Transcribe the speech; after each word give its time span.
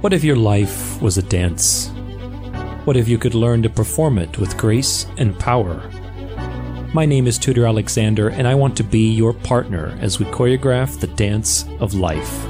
What 0.00 0.12
if 0.12 0.22
your 0.22 0.36
life 0.36 1.00
was 1.02 1.18
a 1.18 1.22
dance? 1.22 1.90
What 2.84 2.96
if 2.96 3.08
you 3.08 3.18
could 3.18 3.34
learn 3.34 3.62
to 3.62 3.68
perform 3.68 4.18
it 4.18 4.38
with 4.38 4.56
grace 4.56 5.06
and 5.18 5.38
power? 5.38 5.82
My 6.94 7.04
name 7.04 7.26
is 7.26 7.38
Tudor 7.38 7.66
Alexander, 7.66 8.28
and 8.28 8.48
I 8.48 8.54
want 8.54 8.76
to 8.78 8.84
be 8.84 9.12
your 9.12 9.32
partner 9.32 9.98
as 10.00 10.18
we 10.18 10.24
choreograph 10.26 10.98
the 10.98 11.06
dance 11.06 11.66
of 11.80 11.94
life. 11.94 12.46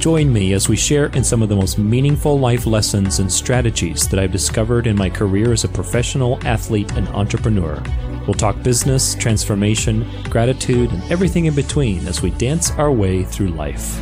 Join 0.00 0.30
me 0.30 0.52
as 0.52 0.68
we 0.68 0.76
share 0.76 1.06
in 1.06 1.24
some 1.24 1.42
of 1.42 1.48
the 1.48 1.56
most 1.56 1.78
meaningful 1.78 2.38
life 2.38 2.66
lessons 2.66 3.20
and 3.20 3.32
strategies 3.32 4.06
that 4.08 4.20
I've 4.20 4.32
discovered 4.32 4.86
in 4.86 4.96
my 4.96 5.08
career 5.08 5.50
as 5.52 5.64
a 5.64 5.68
professional 5.68 6.38
athlete 6.46 6.92
and 6.92 7.08
entrepreneur. 7.08 7.82
We'll 8.26 8.34
talk 8.34 8.62
business, 8.62 9.14
transformation, 9.14 10.08
gratitude, 10.30 10.90
and 10.90 11.02
everything 11.10 11.44
in 11.44 11.54
between 11.54 12.06
as 12.06 12.22
we 12.22 12.30
dance 12.30 12.70
our 12.72 12.90
way 12.90 13.22
through 13.22 13.48
life. 13.48 13.94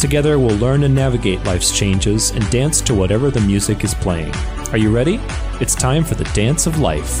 Together, 0.00 0.38
we'll 0.38 0.56
learn 0.56 0.82
and 0.82 0.94
navigate 0.94 1.44
life's 1.44 1.76
changes 1.76 2.30
and 2.30 2.48
dance 2.50 2.80
to 2.80 2.94
whatever 2.94 3.30
the 3.30 3.40
music 3.42 3.84
is 3.84 3.94
playing. 3.94 4.34
Are 4.72 4.78
you 4.78 4.94
ready? 4.94 5.20
It's 5.60 5.74
time 5.74 6.02
for 6.02 6.14
the 6.14 6.24
dance 6.32 6.66
of 6.66 6.78
life. 6.78 7.20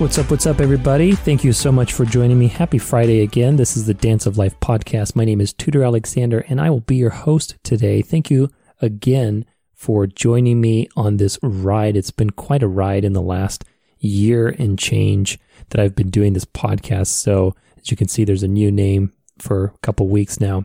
What's 0.00 0.18
up, 0.18 0.30
what's 0.30 0.46
up, 0.46 0.60
everybody? 0.60 1.14
Thank 1.14 1.44
you 1.44 1.52
so 1.52 1.70
much 1.70 1.92
for 1.92 2.04
joining 2.04 2.38
me. 2.38 2.48
Happy 2.48 2.78
Friday 2.78 3.22
again. 3.22 3.56
This 3.56 3.76
is 3.76 3.86
the 3.86 3.94
Dance 3.94 4.24
of 4.24 4.38
Life 4.38 4.58
podcast. 4.60 5.14
My 5.14 5.24
name 5.24 5.40
is 5.40 5.52
Tudor 5.52 5.84
Alexander, 5.84 6.40
and 6.48 6.60
I 6.60 6.70
will 6.70 6.80
be 6.80 6.96
your 6.96 7.10
host 7.10 7.56
today. 7.62 8.02
Thank 8.02 8.30
you 8.30 8.50
again 8.80 9.44
for 9.84 10.06
joining 10.06 10.62
me 10.62 10.88
on 10.96 11.18
this 11.18 11.38
ride. 11.42 11.94
It's 11.94 12.10
been 12.10 12.30
quite 12.30 12.62
a 12.62 12.68
ride 12.68 13.04
in 13.04 13.12
the 13.12 13.20
last 13.20 13.64
year 13.98 14.48
and 14.48 14.78
change 14.78 15.38
that 15.68 15.78
I've 15.78 15.94
been 15.94 16.08
doing 16.08 16.32
this 16.32 16.46
podcast. 16.46 17.08
So, 17.08 17.54
as 17.78 17.90
you 17.90 17.96
can 17.98 18.08
see, 18.08 18.24
there's 18.24 18.42
a 18.42 18.48
new 18.48 18.72
name 18.72 19.12
for 19.38 19.66
a 19.66 19.78
couple 19.82 20.08
weeks 20.08 20.40
now. 20.40 20.64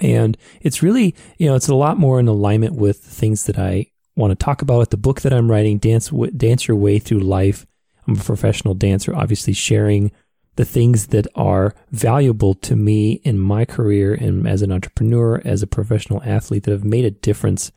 And 0.00 0.36
it's 0.60 0.82
really, 0.82 1.14
you 1.38 1.46
know, 1.46 1.54
it's 1.54 1.68
a 1.68 1.74
lot 1.76 1.98
more 1.98 2.18
in 2.18 2.26
alignment 2.26 2.74
with 2.74 3.04
the 3.04 3.10
things 3.10 3.46
that 3.46 3.60
I 3.60 3.86
want 4.16 4.32
to 4.32 4.44
talk 4.44 4.60
about. 4.60 4.90
The 4.90 4.96
book 4.96 5.20
that 5.20 5.32
I'm 5.32 5.48
writing, 5.48 5.78
Dance, 5.78 6.10
Dance 6.36 6.66
Your 6.66 6.76
Way 6.76 6.98
Through 6.98 7.20
Life 7.20 7.64
I'm 8.08 8.16
a 8.16 8.24
professional 8.24 8.74
dancer, 8.74 9.14
obviously 9.14 9.52
sharing 9.52 10.10
the 10.56 10.64
things 10.64 11.08
that 11.08 11.28
are 11.36 11.74
valuable 11.92 12.54
to 12.54 12.74
me 12.74 13.20
in 13.22 13.38
my 13.38 13.64
career 13.64 14.12
and 14.12 14.46
as 14.46 14.62
an 14.62 14.72
entrepreneur, 14.72 15.40
as 15.44 15.62
a 15.62 15.66
professional 15.66 16.20
athlete 16.24 16.64
that 16.64 16.72
have 16.72 16.84
made 16.84 17.04
a 17.04 17.10
difference 17.10 17.70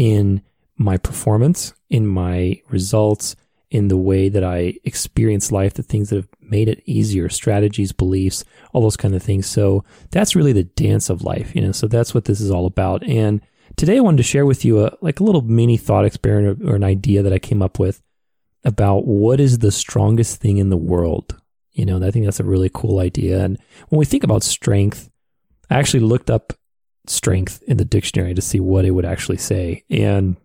in 0.00 0.40
my 0.78 0.96
performance, 0.96 1.74
in 1.90 2.06
my 2.06 2.58
results, 2.70 3.36
in 3.70 3.88
the 3.88 3.98
way 3.98 4.30
that 4.30 4.42
I 4.42 4.72
experience 4.82 5.52
life, 5.52 5.74
the 5.74 5.82
things 5.82 6.08
that 6.08 6.16
have 6.16 6.28
made 6.40 6.70
it 6.70 6.82
easier, 6.86 7.28
strategies, 7.28 7.92
beliefs, 7.92 8.42
all 8.72 8.80
those 8.80 8.96
kind 8.96 9.14
of 9.14 9.22
things. 9.22 9.46
So 9.46 9.84
that's 10.10 10.34
really 10.34 10.54
the 10.54 10.64
dance 10.64 11.10
of 11.10 11.22
life, 11.22 11.54
you 11.54 11.60
know. 11.60 11.72
So 11.72 11.86
that's 11.86 12.14
what 12.14 12.24
this 12.24 12.40
is 12.40 12.50
all 12.50 12.64
about. 12.64 13.06
And 13.06 13.42
today 13.76 13.98
I 13.98 14.00
wanted 14.00 14.16
to 14.16 14.22
share 14.22 14.46
with 14.46 14.64
you 14.64 14.86
a 14.86 14.96
like 15.02 15.20
a 15.20 15.22
little 15.22 15.42
mini 15.42 15.76
thought 15.76 16.06
experiment 16.06 16.62
or, 16.62 16.70
or 16.72 16.76
an 16.76 16.82
idea 16.82 17.22
that 17.22 17.34
I 17.34 17.38
came 17.38 17.60
up 17.60 17.78
with 17.78 18.00
about 18.64 19.06
what 19.06 19.38
is 19.38 19.58
the 19.58 19.70
strongest 19.70 20.40
thing 20.40 20.56
in 20.56 20.70
the 20.70 20.78
world. 20.78 21.38
You 21.72 21.84
know, 21.84 21.96
and 21.96 22.06
I 22.06 22.10
think 22.10 22.24
that's 22.24 22.40
a 22.40 22.44
really 22.44 22.70
cool 22.72 23.00
idea. 23.00 23.44
And 23.44 23.58
when 23.90 23.98
we 23.98 24.06
think 24.06 24.24
about 24.24 24.44
strength, 24.44 25.10
I 25.68 25.74
actually 25.74 26.00
looked 26.00 26.30
up 26.30 26.54
strength 27.10 27.62
in 27.66 27.76
the 27.76 27.84
dictionary 27.84 28.34
to 28.34 28.42
see 28.42 28.60
what 28.60 28.84
it 28.84 28.92
would 28.92 29.04
actually 29.04 29.38
say. 29.38 29.84
And 29.90 30.36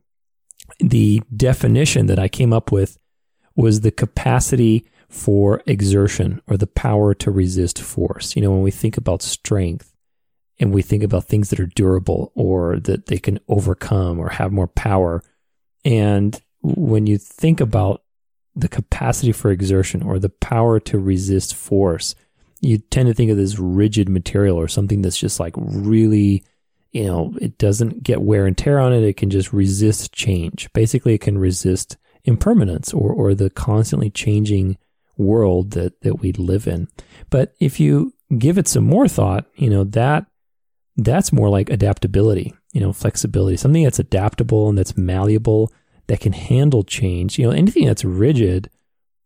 the 0.79 1.21
definition 1.35 2.07
that 2.07 2.19
I 2.19 2.27
came 2.27 2.51
up 2.51 2.71
with 2.71 2.97
was 3.55 3.81
the 3.81 3.91
capacity 3.91 4.85
for 5.07 5.61
exertion 5.65 6.41
or 6.47 6.57
the 6.57 6.67
power 6.67 7.13
to 7.13 7.31
resist 7.31 7.79
force. 7.81 8.35
You 8.35 8.41
know, 8.41 8.51
when 8.51 8.63
we 8.63 8.71
think 8.71 8.97
about 8.97 9.21
strength 9.21 9.93
and 10.59 10.73
we 10.73 10.81
think 10.81 11.03
about 11.03 11.25
things 11.25 11.49
that 11.49 11.59
are 11.59 11.67
durable 11.67 12.31
or 12.35 12.79
that 12.79 13.05
they 13.05 13.19
can 13.19 13.39
overcome 13.47 14.19
or 14.19 14.29
have 14.29 14.51
more 14.51 14.67
power. 14.67 15.21
And 15.83 16.39
when 16.61 17.07
you 17.07 17.17
think 17.17 17.61
about 17.61 18.01
the 18.55 18.69
capacity 18.69 19.31
for 19.31 19.51
exertion 19.51 20.01
or 20.01 20.17
the 20.17 20.29
power 20.29 20.79
to 20.79 20.97
resist 20.97 21.53
force, 21.53 22.15
you 22.61 22.79
tend 22.79 23.07
to 23.07 23.13
think 23.13 23.29
of 23.29 23.37
this 23.37 23.59
rigid 23.59 24.09
material 24.09 24.57
or 24.57 24.67
something 24.67 25.01
that's 25.01 25.17
just 25.17 25.39
like 25.39 25.53
really, 25.57 26.43
you 26.95 27.03
know, 27.03 27.33
it 27.41 27.57
doesn't 27.57 28.03
get 28.03 28.21
wear 28.21 28.45
and 28.45 28.57
tear 28.57 28.79
on 28.79 28.93
it. 28.93 29.03
It 29.03 29.17
can 29.17 29.29
just 29.29 29.51
resist 29.51 30.13
change. 30.13 30.71
Basically, 30.71 31.13
it 31.13 31.19
can 31.19 31.37
resist 31.37 31.97
impermanence 32.23 32.93
or, 32.93 33.11
or 33.11 33.35
the 33.35 33.49
constantly 33.49 34.09
changing 34.09 34.77
world 35.17 35.71
that, 35.71 35.99
that 36.03 36.21
we 36.21 36.31
live 36.31 36.67
in. 36.67 36.87
But 37.29 37.53
if 37.59 37.81
you 37.81 38.13
give 38.37 38.57
it 38.57 38.69
some 38.69 38.85
more 38.85 39.09
thought, 39.09 39.45
you 39.55 39.69
know, 39.69 39.83
that 39.83 40.25
that's 40.95 41.33
more 41.33 41.49
like 41.49 41.69
adaptability, 41.69 42.53
you 42.71 42.79
know, 42.79 42.93
flexibility, 42.93 43.57
something 43.57 43.83
that's 43.83 43.99
adaptable 43.99 44.69
and 44.69 44.77
that's 44.77 44.95
malleable 44.95 45.73
that 46.07 46.21
can 46.21 46.31
handle 46.31 46.83
change. 46.83 47.37
You 47.37 47.47
know, 47.47 47.51
anything 47.51 47.87
that's 47.87 48.05
rigid 48.05 48.69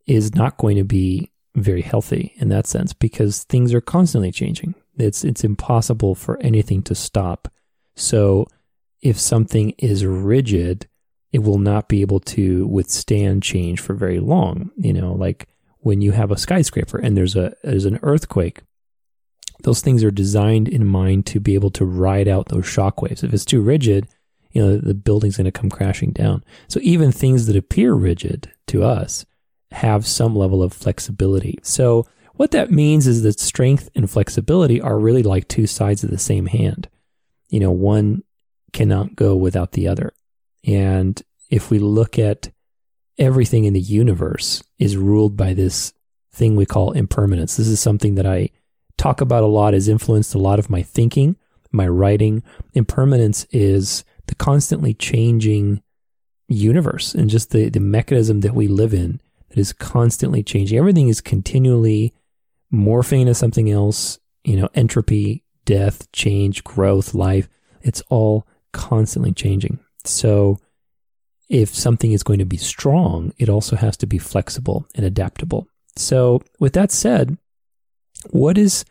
is 0.07 0.33
not 0.33 0.57
going 0.57 0.77
to 0.77 0.83
be 0.83 1.29
very 1.55 1.83
healthy 1.83 2.33
in 2.37 2.49
that 2.49 2.65
sense 2.65 2.93
because 2.93 3.43
things 3.43 3.75
are 3.75 3.81
constantly 3.81 4.31
changing. 4.31 4.73
It's 4.97 5.23
it's 5.23 5.43
impossible 5.43 6.15
for 6.15 6.41
anything 6.41 6.81
to 6.83 6.95
stop. 6.95 7.47
So 7.99 8.47
if 9.01 9.19
something 9.19 9.71
is 9.77 10.05
rigid, 10.05 10.87
it 11.31 11.39
will 11.39 11.59
not 11.59 11.87
be 11.87 12.01
able 12.01 12.19
to 12.21 12.65
withstand 12.67 13.43
change 13.43 13.79
for 13.79 13.93
very 13.93 14.19
long. 14.19 14.71
You 14.77 14.93
know, 14.93 15.13
like 15.13 15.47
when 15.79 16.01
you 16.01 16.11
have 16.11 16.31
a 16.31 16.37
skyscraper 16.37 16.97
and 16.97 17.15
there's 17.15 17.35
a 17.35 17.53
there's 17.63 17.85
an 17.85 17.99
earthquake, 18.01 18.61
those 19.63 19.81
things 19.81 20.03
are 20.03 20.11
designed 20.11 20.67
in 20.67 20.85
mind 20.85 21.25
to 21.27 21.39
be 21.39 21.53
able 21.53 21.71
to 21.71 21.85
ride 21.85 22.27
out 22.27 22.47
those 22.47 22.65
shock 22.65 23.01
waves. 23.01 23.23
If 23.23 23.33
it's 23.33 23.45
too 23.45 23.61
rigid, 23.61 24.07
you 24.51 24.61
know, 24.61 24.77
the 24.77 24.93
building's 24.93 25.37
going 25.37 25.45
to 25.45 25.51
come 25.51 25.69
crashing 25.69 26.11
down. 26.11 26.43
So 26.67 26.79
even 26.81 27.11
things 27.11 27.45
that 27.45 27.55
appear 27.55 27.93
rigid 27.93 28.51
to 28.67 28.83
us 28.83 29.25
have 29.71 30.07
some 30.07 30.35
level 30.35 30.63
of 30.63 30.73
flexibility. 30.73 31.59
So 31.61 32.07
what 32.33 32.51
that 32.51 32.71
means 32.71 33.05
is 33.05 33.21
that 33.23 33.39
strength 33.39 33.89
and 33.95 34.09
flexibility 34.09 34.81
are 34.81 34.97
really 34.97 35.23
like 35.23 35.47
two 35.47 35.67
sides 35.67 36.03
of 36.03 36.09
the 36.09 36.17
same 36.17 36.47
hand. 36.47 36.89
You 37.49 37.59
know, 37.59 37.71
one 37.71 38.23
cannot 38.73 39.15
go 39.15 39.35
without 39.35 39.73
the 39.73 39.87
other. 39.87 40.13
And 40.65 41.21
if 41.49 41.71
we 41.71 41.79
look 41.79 42.19
at 42.19 42.51
everything 43.17 43.65
in 43.65 43.73
the 43.73 43.81
universe 43.81 44.63
is 44.79 44.97
ruled 44.97 45.35
by 45.35 45.53
this 45.53 45.93
thing 46.31 46.55
we 46.55 46.65
call 46.65 46.93
impermanence. 46.93 47.57
This 47.57 47.67
is 47.67 47.79
something 47.79 48.15
that 48.15 48.25
I 48.25 48.49
talk 48.97 49.21
about 49.21 49.43
a 49.43 49.47
lot, 49.47 49.73
has 49.73 49.87
influenced 49.87 50.33
a 50.33 50.39
lot 50.39 50.59
of 50.59 50.69
my 50.69 50.81
thinking, 50.81 51.35
my 51.71 51.87
writing. 51.87 52.43
Impermanence 52.73 53.45
is 53.51 54.03
the 54.27 54.35
constantly 54.35 54.93
changing 54.93 55.81
universe 56.47 57.13
and 57.13 57.29
just 57.29 57.51
the, 57.51 57.69
the 57.69 57.79
mechanism 57.79 58.41
that 58.41 58.55
we 58.55 58.67
live 58.67 58.93
in 58.93 59.19
that 59.49 59.59
is 59.59 59.73
constantly 59.73 60.43
changing. 60.43 60.77
Everything 60.77 61.09
is 61.09 61.21
continually 61.21 62.13
morphing 62.73 63.21
into 63.21 63.35
something 63.35 63.69
else, 63.69 64.19
you 64.43 64.55
know, 64.55 64.69
entropy, 64.75 65.43
death, 65.69 66.11
change, 66.11 66.63
growth, 66.63 67.13
life. 67.13 67.47
It's 67.83 68.01
all 68.09 68.47
constantly 68.73 69.31
changing. 69.31 69.77
So 70.03 70.57
if 71.47 71.75
something 71.75 72.11
is 72.11 72.23
going 72.23 72.39
to 72.39 72.45
be 72.45 72.57
strong, 72.57 73.33
it 73.37 73.49
also 73.49 73.75
has 73.75 73.95
to 73.97 74.07
be 74.07 74.17
flexible 74.17 74.87
and 74.95 75.05
adaptable. 75.05 75.67
So 75.95 76.41
with 76.59 76.73
that 76.73 76.91
said, 76.91 77.37
what 78.31 78.57
is, 78.57 78.83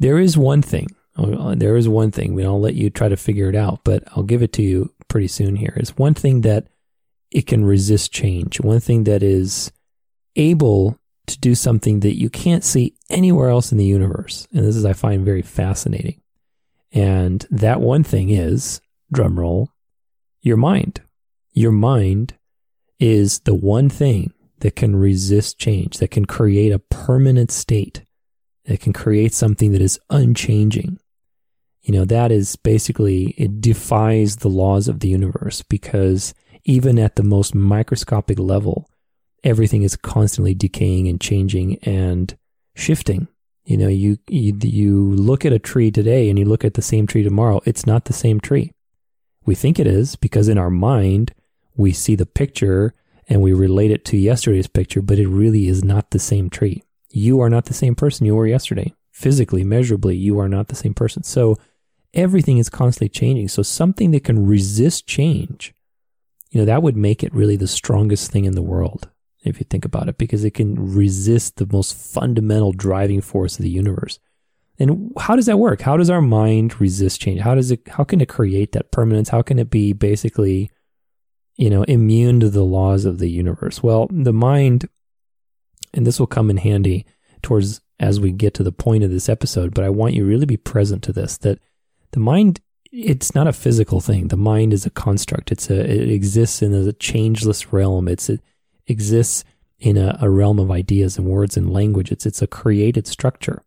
there 0.00 0.18
is 0.18 0.36
one 0.36 0.62
thing 0.62 0.88
Oh, 1.18 1.54
there 1.54 1.76
is 1.76 1.88
one 1.88 2.10
thing. 2.10 2.38
I'll 2.44 2.60
let 2.60 2.74
you 2.74 2.90
try 2.90 3.08
to 3.08 3.16
figure 3.16 3.48
it 3.48 3.56
out, 3.56 3.80
but 3.84 4.04
I'll 4.08 4.22
give 4.22 4.42
it 4.42 4.52
to 4.54 4.62
you 4.62 4.92
pretty 5.08 5.28
soon 5.28 5.56
here. 5.56 5.72
Is 5.76 5.96
one 5.96 6.12
thing 6.12 6.42
that 6.42 6.66
it 7.30 7.46
can 7.46 7.64
resist 7.64 8.12
change. 8.12 8.60
One 8.60 8.80
thing 8.80 9.04
that 9.04 9.22
is 9.22 9.72
able 10.36 10.98
to 11.26 11.38
do 11.38 11.54
something 11.54 12.00
that 12.00 12.16
you 12.16 12.30
can't 12.30 12.64
see 12.64 12.94
anywhere 13.10 13.48
else 13.48 13.72
in 13.72 13.78
the 13.78 13.84
universe. 13.84 14.46
And 14.52 14.64
this 14.64 14.76
is, 14.76 14.84
I 14.84 14.92
find 14.92 15.24
very 15.24 15.42
fascinating. 15.42 16.20
And 16.92 17.46
that 17.50 17.80
one 17.80 18.04
thing 18.04 18.30
is, 18.30 18.80
drum 19.12 19.38
roll, 19.38 19.70
your 20.40 20.56
mind. 20.56 21.02
Your 21.52 21.72
mind 21.72 22.34
is 22.98 23.40
the 23.40 23.54
one 23.54 23.88
thing 23.88 24.32
that 24.60 24.76
can 24.76 24.96
resist 24.96 25.58
change, 25.58 25.98
that 25.98 26.10
can 26.10 26.24
create 26.24 26.72
a 26.72 26.78
permanent 26.78 27.50
state, 27.50 28.02
that 28.64 28.80
can 28.80 28.92
create 28.92 29.34
something 29.34 29.72
that 29.72 29.82
is 29.82 29.98
unchanging 30.10 30.98
you 31.86 31.92
know, 31.92 32.04
that 32.04 32.32
is 32.32 32.56
basically, 32.56 33.26
it 33.38 33.60
defies 33.60 34.36
the 34.36 34.48
laws 34.48 34.88
of 34.88 34.98
the 34.98 35.08
universe 35.08 35.62
because 35.62 36.34
even 36.64 36.98
at 36.98 37.14
the 37.14 37.22
most 37.22 37.54
microscopic 37.54 38.40
level, 38.40 38.90
everything 39.44 39.82
is 39.82 39.96
constantly 39.96 40.54
decaying 40.54 41.08
and 41.08 41.20
changing 41.20 41.78
and 41.82 42.36
shifting. 42.74 43.28
You 43.64 43.76
know, 43.76 43.88
you, 43.88 44.18
you, 44.28 44.56
you 44.62 45.10
look 45.10 45.44
at 45.44 45.52
a 45.52 45.58
tree 45.58 45.90
today 45.90 46.28
and 46.28 46.38
you 46.38 46.44
look 46.44 46.64
at 46.64 46.74
the 46.74 46.82
same 46.82 47.06
tree 47.06 47.22
tomorrow, 47.22 47.60
it's 47.64 47.86
not 47.86 48.04
the 48.04 48.12
same 48.12 48.40
tree. 48.40 48.72
We 49.44 49.54
think 49.54 49.78
it 49.78 49.86
is 49.86 50.16
because 50.16 50.48
in 50.48 50.58
our 50.58 50.70
mind, 50.70 51.32
we 51.76 51.92
see 51.92 52.14
the 52.14 52.26
picture 52.26 52.94
and 53.28 53.42
we 53.42 53.52
relate 53.52 53.90
it 53.90 54.04
to 54.06 54.16
yesterday's 54.16 54.68
picture, 54.68 55.02
but 55.02 55.18
it 55.18 55.28
really 55.28 55.66
is 55.66 55.82
not 55.82 56.10
the 56.10 56.18
same 56.18 56.48
tree. 56.48 56.82
You 57.10 57.40
are 57.40 57.50
not 57.50 57.66
the 57.66 57.74
same 57.74 57.94
person 57.94 58.26
you 58.26 58.34
were 58.34 58.46
yesterday 58.46 58.94
physically, 59.16 59.64
measurably, 59.64 60.14
you 60.14 60.38
are 60.38 60.48
not 60.48 60.68
the 60.68 60.76
same 60.76 60.92
person. 60.92 61.22
So 61.22 61.56
everything 62.12 62.58
is 62.58 62.68
constantly 62.68 63.08
changing. 63.08 63.48
So 63.48 63.62
something 63.62 64.10
that 64.10 64.24
can 64.24 64.46
resist 64.46 65.06
change, 65.06 65.72
you 66.50 66.60
know, 66.60 66.66
that 66.66 66.82
would 66.82 66.98
make 66.98 67.24
it 67.24 67.34
really 67.34 67.56
the 67.56 67.66
strongest 67.66 68.30
thing 68.30 68.44
in 68.44 68.54
the 68.54 68.60
world, 68.60 69.08
if 69.46 69.58
you 69.60 69.66
think 69.68 69.84
about 69.84 70.08
it, 70.08 70.18
because 70.18 70.44
it 70.44 70.52
can 70.52 70.94
resist 70.94 71.56
the 71.56 71.68
most 71.70 71.94
fundamental 71.96 72.72
driving 72.72 73.20
force 73.20 73.58
of 73.58 73.62
the 73.62 73.70
universe. 73.70 74.18
And 74.78 75.12
how 75.18 75.36
does 75.36 75.46
that 75.46 75.58
work? 75.58 75.80
How 75.80 75.96
does 75.96 76.10
our 76.10 76.20
mind 76.20 76.80
resist 76.80 77.20
change? 77.20 77.40
How 77.40 77.54
does 77.54 77.70
it, 77.70 77.88
how 77.88 78.04
can 78.04 78.20
it 78.20 78.28
create 78.28 78.72
that 78.72 78.92
permanence? 78.92 79.30
How 79.30 79.42
can 79.42 79.58
it 79.58 79.70
be 79.70 79.92
basically, 79.92 80.70
you 81.56 81.70
know, 81.70 81.82
immune 81.84 82.40
to 82.40 82.50
the 82.50 82.64
laws 82.64 83.04
of 83.04 83.18
the 83.18 83.30
universe? 83.30 83.82
Well, 83.82 84.08
the 84.10 84.34
mind, 84.34 84.88
and 85.94 86.06
this 86.06 86.20
will 86.20 86.26
come 86.26 86.50
in 86.50 86.58
handy 86.58 87.06
towards 87.42 87.80
as 87.98 88.20
we 88.20 88.32
get 88.32 88.54
to 88.54 88.62
the 88.62 88.72
point 88.72 89.04
of 89.04 89.10
this 89.10 89.28
episode, 89.28 89.74
but 89.74 89.84
I 89.84 89.88
want 89.88 90.14
you 90.14 90.26
really 90.26 90.46
be 90.46 90.56
present 90.56 91.02
to 91.04 91.12
this 91.12 91.38
that 91.38 91.58
the 92.12 92.20
mind 92.20 92.60
it's 92.92 93.34
not 93.34 93.46
a 93.46 93.52
physical 93.52 94.00
thing. 94.00 94.28
The 94.28 94.36
mind 94.36 94.72
is 94.72 94.86
a 94.86 94.90
construct. 94.90 95.52
It's 95.52 95.70
a 95.70 95.80
it 95.80 96.10
exists 96.10 96.62
in 96.62 96.72
a 96.72 96.92
changeless 96.92 97.72
realm. 97.72 98.08
It's 98.08 98.28
it 98.30 98.40
exists 98.86 99.44
in 99.78 99.96
a, 99.96 100.16
a 100.20 100.30
realm 100.30 100.58
of 100.58 100.70
ideas 100.70 101.18
and 101.18 101.26
words 101.26 101.56
and 101.56 101.72
language. 101.72 102.10
It's 102.10 102.26
it's 102.26 102.42
a 102.42 102.46
created 102.46 103.06
structure. 103.06 103.62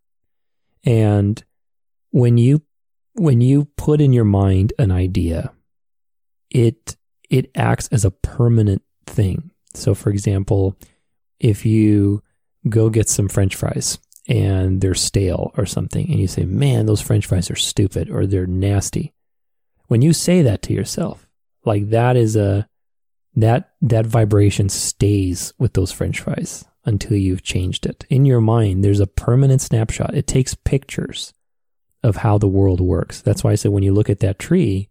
And 0.84 1.42
when 2.10 2.38
you 2.38 2.62
when 3.14 3.40
you 3.40 3.66
put 3.76 4.00
in 4.00 4.12
your 4.12 4.24
mind 4.24 4.72
an 4.78 4.90
idea, 4.90 5.52
it 6.50 6.96
it 7.28 7.50
acts 7.54 7.88
as 7.88 8.04
a 8.04 8.10
permanent 8.10 8.82
thing. 9.06 9.50
So 9.74 9.94
for 9.94 10.10
example, 10.10 10.76
if 11.38 11.64
you 11.64 12.22
go 12.68 12.90
get 12.90 13.08
some 13.08 13.28
french 13.28 13.54
fries 13.54 13.98
and 14.28 14.80
they're 14.80 14.94
stale 14.94 15.52
or 15.56 15.64
something 15.64 16.10
and 16.10 16.20
you 16.20 16.26
say, 16.26 16.44
"Man, 16.44 16.86
those 16.86 17.00
french 17.00 17.26
fries 17.26 17.50
are 17.50 17.56
stupid 17.56 18.10
or 18.10 18.26
they're 18.26 18.46
nasty." 18.46 19.12
When 19.86 20.02
you 20.02 20.12
say 20.12 20.42
that 20.42 20.62
to 20.62 20.72
yourself, 20.72 21.28
like 21.64 21.90
that 21.90 22.16
is 22.16 22.36
a 22.36 22.68
that 23.34 23.72
that 23.80 24.06
vibration 24.06 24.68
stays 24.68 25.52
with 25.58 25.74
those 25.74 25.92
french 25.92 26.20
fries 26.20 26.64
until 26.84 27.16
you've 27.16 27.42
changed 27.42 27.86
it. 27.86 28.04
In 28.10 28.24
your 28.24 28.40
mind, 28.40 28.84
there's 28.84 29.00
a 29.00 29.06
permanent 29.06 29.60
snapshot. 29.60 30.14
It 30.14 30.26
takes 30.26 30.54
pictures 30.54 31.32
of 32.02 32.16
how 32.16 32.38
the 32.38 32.48
world 32.48 32.80
works. 32.80 33.20
That's 33.20 33.44
why 33.44 33.52
I 33.52 33.54
said 33.54 33.72
when 33.72 33.82
you 33.82 33.92
look 33.92 34.10
at 34.10 34.20
that 34.20 34.38
tree, 34.38 34.88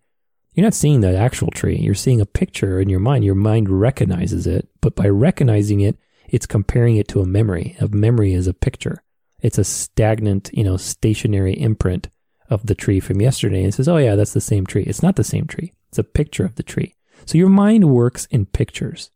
you're 0.54 0.66
not 0.66 0.74
seeing 0.74 1.02
the 1.02 1.18
actual 1.18 1.52
tree. 1.52 1.78
You're 1.78 1.96
seeing 1.96 2.22
a 2.22 2.26
picture 2.26 2.80
in 2.80 2.90
your 2.90 3.00
mind. 3.00 3.24
Your 3.24 3.36
mind 3.36 3.70
recognizes 3.70 4.46
it, 4.46 4.68
but 4.82 4.96
by 4.96 5.08
recognizing 5.08 5.82
it, 5.82 5.98
it's 6.28 6.46
comparing 6.46 6.98
it 6.98 7.08
to 7.10 7.22
a 7.22 7.26
memory. 7.26 7.76
A 7.80 7.88
memory 7.88 8.34
is 8.34 8.48
a 8.48 8.54
picture. 8.54 9.04
It's 9.42 9.58
a 9.58 9.64
stagnant, 9.64 10.50
you 10.54 10.64
know, 10.64 10.78
stationary 10.78 11.54
imprint 11.54 12.10
of 12.50 12.66
the 12.66 12.76
tree 12.76 13.00
from 13.00 13.22
yesterday 13.22 13.64
and 13.64 13.74
says, 13.74 13.88
"Oh 13.88 13.98
yeah, 13.98 14.16
that's 14.16 14.34
the 14.34 14.42
same 14.42 14.66
tree." 14.66 14.84
It's 14.84 15.04
not 15.04 15.16
the 15.16 15.24
same 15.24 15.46
tree. 15.46 15.74
It's 15.90 16.00
a 16.00 16.04
picture 16.04 16.46
of 16.46 16.56
the 16.56 16.64
tree. 16.64 16.96
So 17.30 17.38
your 17.38 17.50
mind 17.50 17.92
works 17.92 18.26
in 18.32 18.48
pictures. 18.48 19.12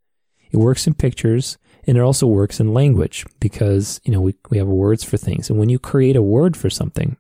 It 0.52 0.58
works 0.58 0.86
in 0.86 0.94
pictures 0.94 1.58
and 1.88 1.98
it 1.98 2.02
also 2.02 2.28
works 2.28 2.60
in 2.60 2.72
language 2.72 3.26
because, 3.40 4.00
you 4.04 4.14
know, 4.14 4.22
we, 4.22 4.36
we 4.52 4.60
have 4.60 4.68
words 4.68 5.04
for 5.04 5.18
things. 5.18 5.50
And 5.50 5.58
when 5.58 5.70
you 5.70 5.80
create 5.80 6.16
a 6.16 6.22
word 6.22 6.56
for 6.56 6.70
something, 6.70 7.18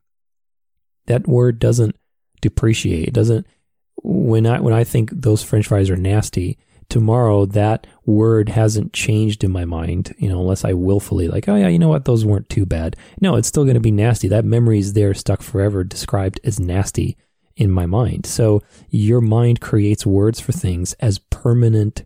that 1.07 1.27
word 1.27 1.57
doesn't 1.57 1.95
depreciate. 2.41 3.07
It 3.07 3.13
doesn't, 3.15 3.47
when 4.03 4.45
I, 4.45 4.59
when 4.59 4.75
I 4.75 4.83
think 4.83 5.09
those 5.11 5.41
french 5.41 5.65
fries 5.65 5.89
are 5.89 5.95
nasty, 5.95 6.59
tomorrow 6.89 7.47
that 7.47 7.87
word 8.05 8.49
hasn't 8.49 8.93
changed 8.93 9.43
in 9.43 9.51
my 9.51 9.65
mind, 9.65 10.13
you 10.19 10.29
know, 10.29 10.41
unless 10.41 10.63
I 10.63 10.73
willfully 10.73 11.27
like, 11.27 11.49
oh 11.49 11.55
yeah, 11.55 11.69
you 11.69 11.79
know 11.79 11.89
what, 11.89 12.05
those 12.05 12.23
weren't 12.23 12.49
too 12.49 12.67
bad. 12.67 12.95
No, 13.19 13.35
it's 13.35 13.47
still 13.47 13.63
going 13.63 13.73
to 13.73 13.79
be 13.79 13.89
nasty. 13.89 14.27
That 14.27 14.45
memory 14.45 14.77
is 14.77 14.93
there, 14.93 15.15
stuck 15.15 15.41
forever, 15.41 15.83
described 15.83 16.39
as 16.43 16.59
nasty 16.59 17.17
in 17.55 17.71
my 17.71 17.85
mind. 17.85 18.25
So 18.25 18.61
your 18.89 19.21
mind 19.21 19.61
creates 19.61 20.05
words 20.05 20.39
for 20.39 20.51
things 20.51 20.93
as 20.93 21.19
permanent 21.19 22.05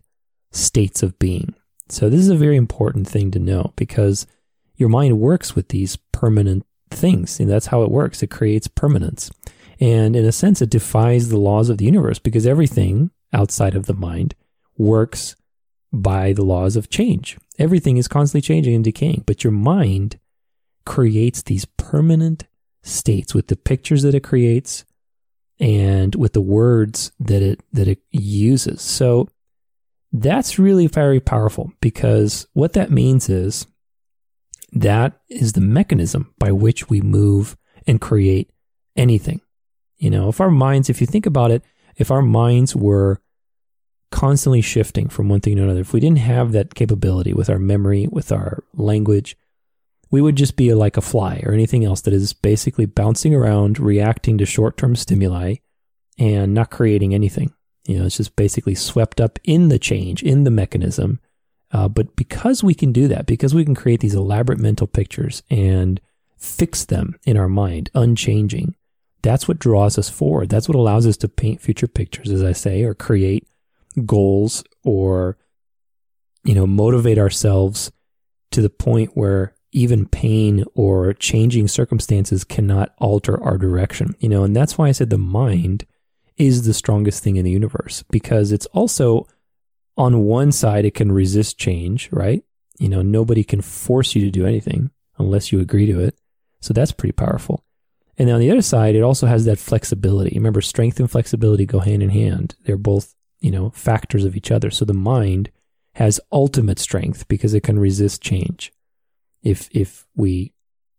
states 0.50 1.02
of 1.02 1.18
being. 1.18 1.54
So 1.88 2.08
this 2.08 2.20
is 2.20 2.28
a 2.28 2.36
very 2.36 2.56
important 2.56 3.08
thing 3.08 3.30
to 3.30 3.38
know 3.38 3.72
because 3.76 4.26
your 4.76 4.88
mind 4.88 5.18
works 5.18 5.56
with 5.56 5.68
these 5.68 5.96
permanent 6.12 6.66
things. 6.90 7.40
And 7.40 7.50
that's 7.50 7.66
how 7.66 7.82
it 7.82 7.90
works. 7.90 8.22
It 8.22 8.30
creates 8.30 8.68
permanence. 8.68 9.30
And 9.80 10.16
in 10.16 10.24
a 10.24 10.32
sense, 10.32 10.60
it 10.60 10.70
defies 10.70 11.28
the 11.28 11.38
laws 11.38 11.68
of 11.68 11.78
the 11.78 11.84
universe 11.84 12.18
because 12.18 12.46
everything 12.46 13.10
outside 13.32 13.74
of 13.74 13.86
the 13.86 13.94
mind 13.94 14.34
works 14.76 15.36
by 15.92 16.32
the 16.32 16.44
laws 16.44 16.76
of 16.76 16.90
change. 16.90 17.38
Everything 17.58 17.96
is 17.96 18.08
constantly 18.08 18.42
changing 18.42 18.74
and 18.74 18.84
decaying, 18.84 19.24
but 19.26 19.44
your 19.44 19.52
mind 19.52 20.18
creates 20.84 21.42
these 21.42 21.64
permanent 21.64 22.46
states 22.82 23.34
with 23.34 23.48
the 23.48 23.56
pictures 23.56 24.02
that 24.02 24.14
it 24.14 24.22
creates 24.22 24.84
and 25.60 26.14
with 26.14 26.32
the 26.32 26.40
words 26.40 27.12
that 27.20 27.42
it 27.42 27.62
that 27.72 27.88
it 27.88 28.00
uses. 28.10 28.80
So 28.82 29.28
that's 30.12 30.58
really 30.58 30.86
very 30.86 31.20
powerful 31.20 31.72
because 31.80 32.46
what 32.52 32.72
that 32.72 32.90
means 32.90 33.28
is 33.28 33.66
that 34.72 35.20
is 35.28 35.52
the 35.52 35.60
mechanism 35.60 36.34
by 36.38 36.52
which 36.52 36.88
we 36.88 37.00
move 37.00 37.56
and 37.86 38.00
create 38.00 38.50
anything. 38.96 39.40
You 39.96 40.10
know, 40.10 40.28
if 40.28 40.40
our 40.40 40.50
minds, 40.50 40.88
if 40.88 41.00
you 41.00 41.06
think 41.06 41.26
about 41.26 41.50
it, 41.50 41.62
if 41.96 42.10
our 42.10 42.22
minds 42.22 42.76
were 42.76 43.20
constantly 44.10 44.60
shifting 44.60 45.08
from 45.08 45.28
one 45.28 45.40
thing 45.40 45.56
to 45.56 45.62
another, 45.62 45.80
if 45.80 45.92
we 45.92 46.00
didn't 46.00 46.18
have 46.18 46.52
that 46.52 46.74
capability 46.74 47.32
with 47.32 47.50
our 47.50 47.58
memory, 47.58 48.06
with 48.10 48.30
our 48.30 48.62
language, 48.74 49.36
we 50.10 50.20
would 50.20 50.36
just 50.36 50.56
be 50.56 50.72
like 50.74 50.96
a 50.96 51.02
fly 51.02 51.42
or 51.44 51.52
anything 51.52 51.84
else 51.84 52.00
that 52.02 52.14
is 52.14 52.32
basically 52.32 52.86
bouncing 52.86 53.34
around, 53.34 53.78
reacting 53.78 54.38
to 54.38 54.46
short 54.46 54.76
term 54.76 54.96
stimuli 54.96 55.56
and 56.18 56.54
not 56.54 56.70
creating 56.70 57.14
anything. 57.14 57.52
You 57.86 57.98
know, 57.98 58.06
it's 58.06 58.16
just 58.16 58.36
basically 58.36 58.74
swept 58.74 59.20
up 59.20 59.38
in 59.44 59.68
the 59.68 59.78
change, 59.78 60.22
in 60.22 60.44
the 60.44 60.50
mechanism. 60.50 61.20
Uh, 61.70 61.88
but 61.88 62.16
because 62.16 62.64
we 62.64 62.74
can 62.74 62.92
do 62.92 63.08
that, 63.08 63.26
because 63.26 63.54
we 63.54 63.64
can 63.64 63.74
create 63.74 64.00
these 64.00 64.14
elaborate 64.14 64.58
mental 64.58 64.86
pictures 64.86 65.42
and 65.50 66.00
fix 66.36 66.84
them 66.84 67.18
in 67.24 67.36
our 67.36 67.48
mind, 67.48 67.90
unchanging, 67.94 68.74
that's 69.22 69.48
what 69.48 69.58
draws 69.58 69.98
us 69.98 70.08
forward. 70.08 70.48
That's 70.48 70.68
what 70.68 70.76
allows 70.76 71.06
us 71.06 71.16
to 71.18 71.28
paint 71.28 71.60
future 71.60 71.88
pictures, 71.88 72.30
as 72.30 72.42
I 72.42 72.52
say, 72.52 72.82
or 72.84 72.94
create 72.94 73.46
goals 74.06 74.64
or, 74.84 75.36
you 76.44 76.54
know, 76.54 76.66
motivate 76.66 77.18
ourselves 77.18 77.90
to 78.52 78.62
the 78.62 78.70
point 78.70 79.10
where 79.14 79.54
even 79.72 80.06
pain 80.06 80.64
or 80.74 81.12
changing 81.14 81.68
circumstances 81.68 82.44
cannot 82.44 82.94
alter 82.98 83.42
our 83.42 83.58
direction. 83.58 84.14
You 84.18 84.28
know, 84.28 84.44
and 84.44 84.56
that's 84.56 84.78
why 84.78 84.88
I 84.88 84.92
said 84.92 85.10
the 85.10 85.18
mind 85.18 85.84
is 86.36 86.64
the 86.64 86.74
strongest 86.74 87.22
thing 87.22 87.36
in 87.36 87.44
the 87.44 87.50
universe 87.50 88.04
because 88.10 88.52
it's 88.52 88.66
also 88.66 89.26
on 89.96 90.20
one 90.24 90.52
side, 90.52 90.84
it 90.84 90.94
can 90.94 91.10
resist 91.10 91.58
change, 91.58 92.08
right? 92.12 92.42
You 92.78 92.88
know, 92.88 93.02
nobody 93.02 93.42
can 93.42 93.60
force 93.60 94.14
you 94.14 94.22
to 94.24 94.30
do 94.30 94.46
anything 94.46 94.90
unless 95.18 95.50
you 95.50 95.58
agree 95.60 95.86
to 95.86 96.00
it. 96.00 96.16
So 96.60 96.72
that's 96.72 96.92
pretty 96.92 97.12
powerful. 97.12 97.64
And 98.16 98.28
then 98.28 98.36
on 98.36 98.40
the 98.40 98.50
other 98.50 98.62
side, 98.62 98.94
it 98.94 99.02
also 99.02 99.26
has 99.26 99.44
that 99.44 99.58
flexibility. 99.58 100.34
Remember, 100.36 100.60
strength 100.60 100.98
and 101.00 101.10
flexibility 101.10 101.66
go 101.66 101.80
hand 101.80 102.02
in 102.02 102.10
hand. 102.10 102.54
They're 102.64 102.76
both, 102.76 103.14
you 103.40 103.50
know, 103.50 103.70
factors 103.70 104.24
of 104.24 104.36
each 104.36 104.50
other. 104.50 104.70
So 104.70 104.84
the 104.84 104.94
mind 104.94 105.50
has 105.94 106.20
ultimate 106.30 106.78
strength 106.78 107.26
because 107.26 107.54
it 107.54 107.64
can 107.64 107.78
resist 107.78 108.22
change 108.22 108.72
if 109.42 109.68
if 109.72 110.06
we 110.14 110.52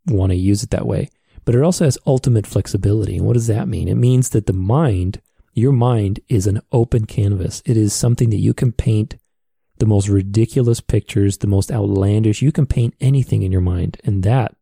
want 0.07 0.31
to 0.31 0.35
use 0.35 0.63
it 0.63 0.69
that 0.71 0.85
way. 0.85 1.09
But 1.45 1.55
it 1.55 1.63
also 1.63 1.85
has 1.85 1.97
ultimate 2.05 2.45
flexibility. 2.45 3.17
And 3.17 3.25
what 3.25 3.33
does 3.33 3.47
that 3.47 3.67
mean? 3.67 3.87
It 3.87 3.95
means 3.95 4.29
that 4.29 4.45
the 4.45 4.53
mind 4.53 5.21
your 5.59 5.71
mind 5.71 6.19
is 6.29 6.47
an 6.47 6.61
open 6.71 7.05
canvas. 7.05 7.61
It 7.65 7.77
is 7.77 7.93
something 7.93 8.29
that 8.29 8.37
you 8.37 8.53
can 8.53 8.71
paint 8.71 9.17
the 9.77 9.85
most 9.85 10.07
ridiculous 10.07 10.81
pictures, 10.81 11.37
the 11.37 11.47
most 11.47 11.71
outlandish. 11.71 12.41
You 12.41 12.51
can 12.51 12.65
paint 12.65 12.95
anything 12.99 13.41
in 13.43 13.51
your 13.51 13.61
mind. 13.61 13.99
And 14.03 14.23
that, 14.23 14.55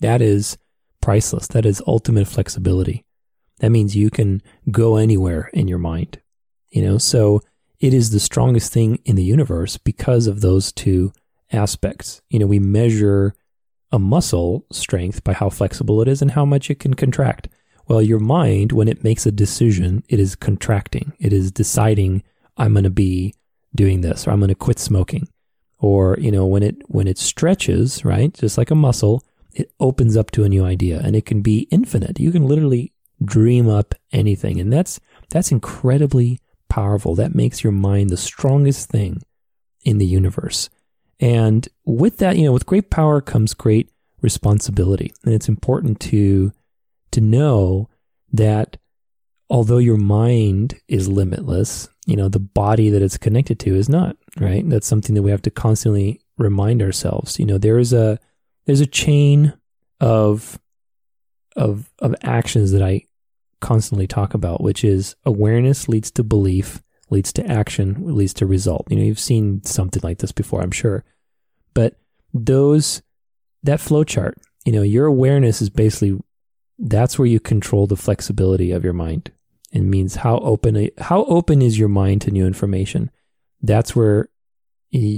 that 0.00 0.20
is 0.20 0.58
priceless. 1.00 1.46
That 1.48 1.66
is 1.66 1.82
ultimate 1.86 2.26
flexibility. 2.28 3.04
That 3.60 3.70
means 3.70 3.96
you 3.96 4.10
can 4.10 4.42
go 4.70 4.96
anywhere 4.96 5.50
in 5.52 5.68
your 5.68 5.78
mind. 5.78 6.20
You 6.70 6.82
know, 6.82 6.98
so 6.98 7.40
it 7.78 7.94
is 7.94 8.10
the 8.10 8.20
strongest 8.20 8.72
thing 8.72 8.98
in 9.04 9.16
the 9.16 9.22
universe 9.22 9.76
because 9.76 10.26
of 10.26 10.40
those 10.40 10.72
two 10.72 11.12
aspects. 11.52 12.22
You 12.30 12.38
know, 12.38 12.46
we 12.46 12.58
measure 12.58 13.34
a 13.92 13.98
muscle 13.98 14.66
strength 14.72 15.22
by 15.22 15.32
how 15.32 15.48
flexible 15.50 16.02
it 16.02 16.08
is 16.08 16.20
and 16.20 16.32
how 16.32 16.44
much 16.44 16.70
it 16.70 16.80
can 16.80 16.94
contract. 16.94 17.48
Well, 17.86 18.02
your 18.02 18.18
mind, 18.18 18.72
when 18.72 18.88
it 18.88 19.04
makes 19.04 19.26
a 19.26 19.32
decision, 19.32 20.02
it 20.08 20.18
is 20.18 20.34
contracting. 20.34 21.12
It 21.18 21.32
is 21.32 21.52
deciding, 21.52 22.22
I'm 22.56 22.72
going 22.72 22.84
to 22.84 22.90
be 22.90 23.34
doing 23.74 24.00
this 24.00 24.26
or 24.26 24.30
I'm 24.30 24.40
going 24.40 24.48
to 24.48 24.54
quit 24.54 24.78
smoking. 24.78 25.28
Or, 25.78 26.16
you 26.18 26.32
know, 26.32 26.46
when 26.46 26.62
it, 26.62 26.76
when 26.86 27.06
it 27.06 27.18
stretches, 27.18 28.04
right? 28.04 28.32
Just 28.32 28.56
like 28.56 28.70
a 28.70 28.74
muscle, 28.74 29.22
it 29.52 29.70
opens 29.78 30.16
up 30.16 30.30
to 30.32 30.44
a 30.44 30.48
new 30.48 30.64
idea 30.64 31.00
and 31.04 31.14
it 31.14 31.26
can 31.26 31.42
be 31.42 31.68
infinite. 31.70 32.18
You 32.18 32.32
can 32.32 32.46
literally 32.46 32.92
dream 33.22 33.68
up 33.68 33.94
anything. 34.12 34.58
And 34.60 34.72
that's, 34.72 34.98
that's 35.28 35.52
incredibly 35.52 36.40
powerful. 36.68 37.14
That 37.14 37.34
makes 37.34 37.62
your 37.62 37.72
mind 37.72 38.10
the 38.10 38.16
strongest 38.16 38.88
thing 38.88 39.22
in 39.84 39.98
the 39.98 40.06
universe. 40.06 40.70
And 41.20 41.68
with 41.84 42.18
that, 42.18 42.36
you 42.36 42.44
know, 42.44 42.52
with 42.52 42.66
great 42.66 42.90
power 42.90 43.20
comes 43.20 43.54
great 43.54 43.90
responsibility. 44.20 45.12
And 45.24 45.34
it's 45.34 45.48
important 45.48 46.00
to 46.00 46.52
to 47.12 47.20
know 47.20 47.88
that 48.32 48.76
although 49.48 49.78
your 49.78 49.96
mind 49.96 50.74
is 50.88 51.08
limitless, 51.08 51.88
you 52.06 52.16
know, 52.16 52.28
the 52.28 52.40
body 52.40 52.90
that 52.90 53.02
it's 53.02 53.16
connected 53.16 53.58
to 53.60 53.74
is 53.74 53.88
not, 53.88 54.16
right? 54.38 54.68
That's 54.68 54.86
something 54.86 55.14
that 55.14 55.22
we 55.22 55.30
have 55.30 55.42
to 55.42 55.50
constantly 55.50 56.20
remind 56.36 56.82
ourselves. 56.82 57.38
You 57.38 57.46
know, 57.46 57.58
there 57.58 57.78
is 57.78 57.92
a 57.92 58.18
there's 58.66 58.80
a 58.80 58.86
chain 58.86 59.54
of 60.00 60.58
of 61.56 61.90
of 62.00 62.14
actions 62.22 62.72
that 62.72 62.82
I 62.82 63.04
constantly 63.60 64.06
talk 64.06 64.34
about, 64.34 64.60
which 64.60 64.84
is 64.84 65.16
awareness 65.24 65.88
leads 65.88 66.10
to 66.12 66.22
belief, 66.22 66.82
leads 67.14 67.32
to 67.32 67.46
action, 67.46 67.96
leads 68.14 68.34
to 68.34 68.44
result. 68.44 68.86
You 68.90 68.96
know, 68.96 69.04
you've 69.04 69.18
seen 69.18 69.62
something 69.62 70.02
like 70.02 70.18
this 70.18 70.32
before, 70.32 70.60
I'm 70.60 70.72
sure. 70.72 71.04
But 71.72 71.96
those 72.34 73.00
that 73.62 73.80
flow 73.80 74.04
chart, 74.04 74.36
you 74.66 74.72
know, 74.72 74.82
your 74.82 75.06
awareness 75.06 75.62
is 75.62 75.70
basically 75.70 76.20
that's 76.78 77.18
where 77.18 77.26
you 77.26 77.38
control 77.38 77.86
the 77.86 77.96
flexibility 77.96 78.72
of 78.72 78.84
your 78.84 78.92
mind. 78.92 79.30
It 79.72 79.82
means 79.82 80.16
how 80.16 80.38
open 80.38 80.90
how 80.98 81.24
open 81.24 81.62
is 81.62 81.78
your 81.78 81.88
mind 81.88 82.22
to 82.22 82.30
new 82.30 82.46
information. 82.46 83.10
That's 83.62 83.94
where 83.96 84.28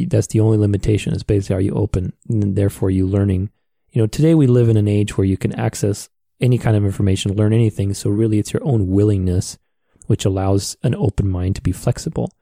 that's 0.07 0.29
the 0.29 0.41
only 0.41 0.59
limitation 0.59 1.12
is 1.12 1.23
basically 1.23 1.57
are 1.57 1.61
you 1.61 1.75
open 1.75 2.12
and 2.29 2.57
therefore 2.57 2.91
you 2.91 3.07
learning. 3.07 3.50
You 3.91 4.03
know, 4.03 4.07
today 4.07 4.35
we 4.35 4.47
live 4.47 4.69
in 4.69 4.76
an 4.76 4.88
age 4.88 5.17
where 5.17 5.26
you 5.26 5.37
can 5.37 5.55
access 5.55 6.09
any 6.41 6.59
kind 6.59 6.76
of 6.76 6.85
information, 6.85 7.35
learn 7.35 7.53
anything. 7.53 7.95
So 7.95 8.11
really 8.11 8.38
it's 8.38 8.53
your 8.53 8.65
own 8.65 8.88
willingness 8.88 9.59
which 10.06 10.25
allows 10.25 10.76
an 10.82 10.94
open 10.94 11.28
mind 11.28 11.56
to 11.56 11.62
be 11.62 11.72
flexible. 11.72 12.32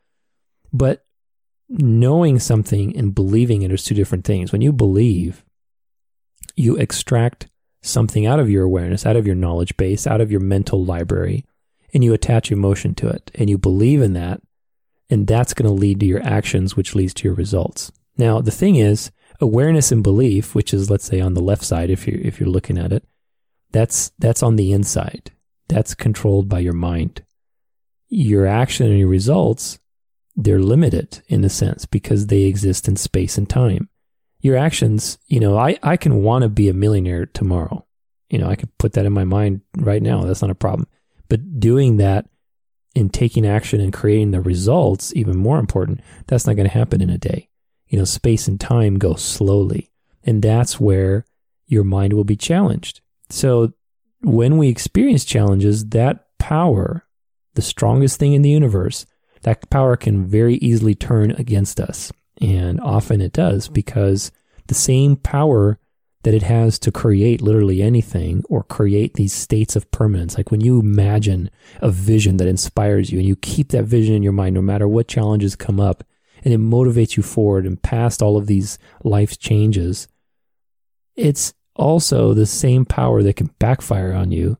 But 0.72 1.04
knowing 1.68 2.38
something 2.38 2.96
and 2.96 3.14
believing 3.14 3.62
it 3.62 3.72
is 3.72 3.84
two 3.84 3.94
different 3.94 4.24
things. 4.24 4.52
When 4.52 4.60
you 4.60 4.72
believe, 4.72 5.44
you 6.56 6.76
extract 6.76 7.48
something 7.82 8.26
out 8.26 8.40
of 8.40 8.50
your 8.50 8.64
awareness, 8.64 9.06
out 9.06 9.16
of 9.16 9.26
your 9.26 9.36
knowledge 9.36 9.76
base, 9.76 10.06
out 10.06 10.20
of 10.20 10.30
your 10.30 10.40
mental 10.40 10.84
library, 10.84 11.44
and 11.92 12.02
you 12.02 12.12
attach 12.12 12.50
emotion 12.50 12.94
to 12.96 13.08
it 13.08 13.30
and 13.34 13.48
you 13.48 13.58
believe 13.58 14.02
in 14.02 14.12
that. 14.14 14.40
And 15.10 15.26
that's 15.26 15.54
going 15.54 15.68
to 15.68 15.74
lead 15.74 16.00
to 16.00 16.06
your 16.06 16.22
actions, 16.22 16.76
which 16.76 16.94
leads 16.94 17.14
to 17.14 17.28
your 17.28 17.34
results. 17.34 17.92
Now, 18.16 18.40
the 18.40 18.50
thing 18.50 18.76
is, 18.76 19.10
awareness 19.40 19.92
and 19.92 20.02
belief, 20.02 20.54
which 20.54 20.72
is, 20.72 20.90
let's 20.90 21.04
say, 21.04 21.20
on 21.20 21.34
the 21.34 21.42
left 21.42 21.62
side, 21.62 21.90
if 21.90 22.06
you 22.06 22.20
if 22.24 22.40
you're 22.40 22.48
looking 22.48 22.78
at 22.78 22.92
it, 22.92 23.04
that's 23.70 24.12
that's 24.18 24.42
on 24.42 24.56
the 24.56 24.72
inside. 24.72 25.30
That's 25.68 25.94
controlled 25.94 26.48
by 26.48 26.60
your 26.60 26.72
mind. 26.72 27.22
Your 28.14 28.46
action 28.46 28.86
and 28.86 28.98
your 28.98 29.08
results, 29.08 29.78
they're 30.36 30.60
limited 30.60 31.22
in 31.28 31.44
a 31.44 31.48
sense 31.48 31.86
because 31.86 32.26
they 32.26 32.42
exist 32.42 32.88
in 32.88 32.96
space 32.96 33.36
and 33.38 33.48
time 33.48 33.88
your 34.44 34.58
actions, 34.58 35.16
you 35.26 35.40
know, 35.40 35.56
I, 35.56 35.78
I 35.82 35.96
can 35.96 36.22
want 36.22 36.42
to 36.42 36.50
be 36.50 36.68
a 36.68 36.74
millionaire 36.74 37.24
tomorrow. 37.24 37.86
You 38.28 38.38
know, 38.38 38.46
I 38.46 38.56
could 38.56 38.76
put 38.76 38.92
that 38.92 39.06
in 39.06 39.12
my 39.14 39.24
mind 39.24 39.62
right 39.78 40.02
now. 40.02 40.20
That's 40.20 40.42
not 40.42 40.50
a 40.50 40.54
problem. 40.54 40.86
But 41.30 41.58
doing 41.58 41.96
that 41.96 42.28
and 42.94 43.12
taking 43.12 43.46
action 43.46 43.80
and 43.80 43.90
creating 43.90 44.32
the 44.32 44.42
results, 44.42 45.14
even 45.16 45.38
more 45.38 45.58
important, 45.58 46.02
that's 46.26 46.46
not 46.46 46.56
going 46.56 46.68
to 46.68 46.74
happen 46.74 47.00
in 47.00 47.08
a 47.08 47.16
day. 47.16 47.48
You 47.88 47.98
know, 47.98 48.04
space 48.04 48.46
and 48.46 48.60
time 48.60 48.98
go 48.98 49.14
slowly. 49.14 49.90
And 50.24 50.42
that's 50.42 50.78
where 50.78 51.24
your 51.66 51.84
mind 51.84 52.12
will 52.12 52.24
be 52.24 52.36
challenged. 52.36 53.00
So 53.30 53.72
when 54.20 54.58
we 54.58 54.68
experience 54.68 55.24
challenges, 55.24 55.86
that 55.88 56.26
power, 56.38 57.03
the 57.54 57.62
strongest 57.62 58.18
thing 58.18 58.32
in 58.32 58.42
the 58.42 58.50
universe, 58.50 59.06
that 59.42 59.68
power 59.70 59.96
can 59.96 60.26
very 60.26 60.56
easily 60.56 60.94
turn 60.94 61.32
against 61.32 61.80
us. 61.80 62.12
And 62.40 62.80
often 62.80 63.20
it 63.20 63.32
does 63.32 63.68
because 63.68 64.32
the 64.66 64.74
same 64.74 65.16
power 65.16 65.78
that 66.24 66.34
it 66.34 66.42
has 66.42 66.78
to 66.78 66.90
create 66.90 67.42
literally 67.42 67.82
anything 67.82 68.42
or 68.48 68.62
create 68.64 69.14
these 69.14 69.32
states 69.32 69.76
of 69.76 69.90
permanence. 69.90 70.36
Like 70.36 70.50
when 70.50 70.62
you 70.62 70.80
imagine 70.80 71.50
a 71.80 71.90
vision 71.90 72.38
that 72.38 72.48
inspires 72.48 73.12
you 73.12 73.18
and 73.18 73.28
you 73.28 73.36
keep 73.36 73.68
that 73.68 73.84
vision 73.84 74.14
in 74.14 74.22
your 74.22 74.32
mind 74.32 74.54
no 74.54 74.62
matter 74.62 74.88
what 74.88 75.06
challenges 75.06 75.54
come 75.54 75.78
up 75.78 76.02
and 76.42 76.52
it 76.52 76.60
motivates 76.60 77.16
you 77.16 77.22
forward 77.22 77.66
and 77.66 77.82
past 77.82 78.22
all 78.22 78.38
of 78.38 78.46
these 78.46 78.78
life 79.02 79.38
changes, 79.38 80.08
it's 81.14 81.52
also 81.76 82.32
the 82.32 82.46
same 82.46 82.86
power 82.86 83.22
that 83.22 83.36
can 83.36 83.50
backfire 83.58 84.12
on 84.12 84.32
you 84.32 84.56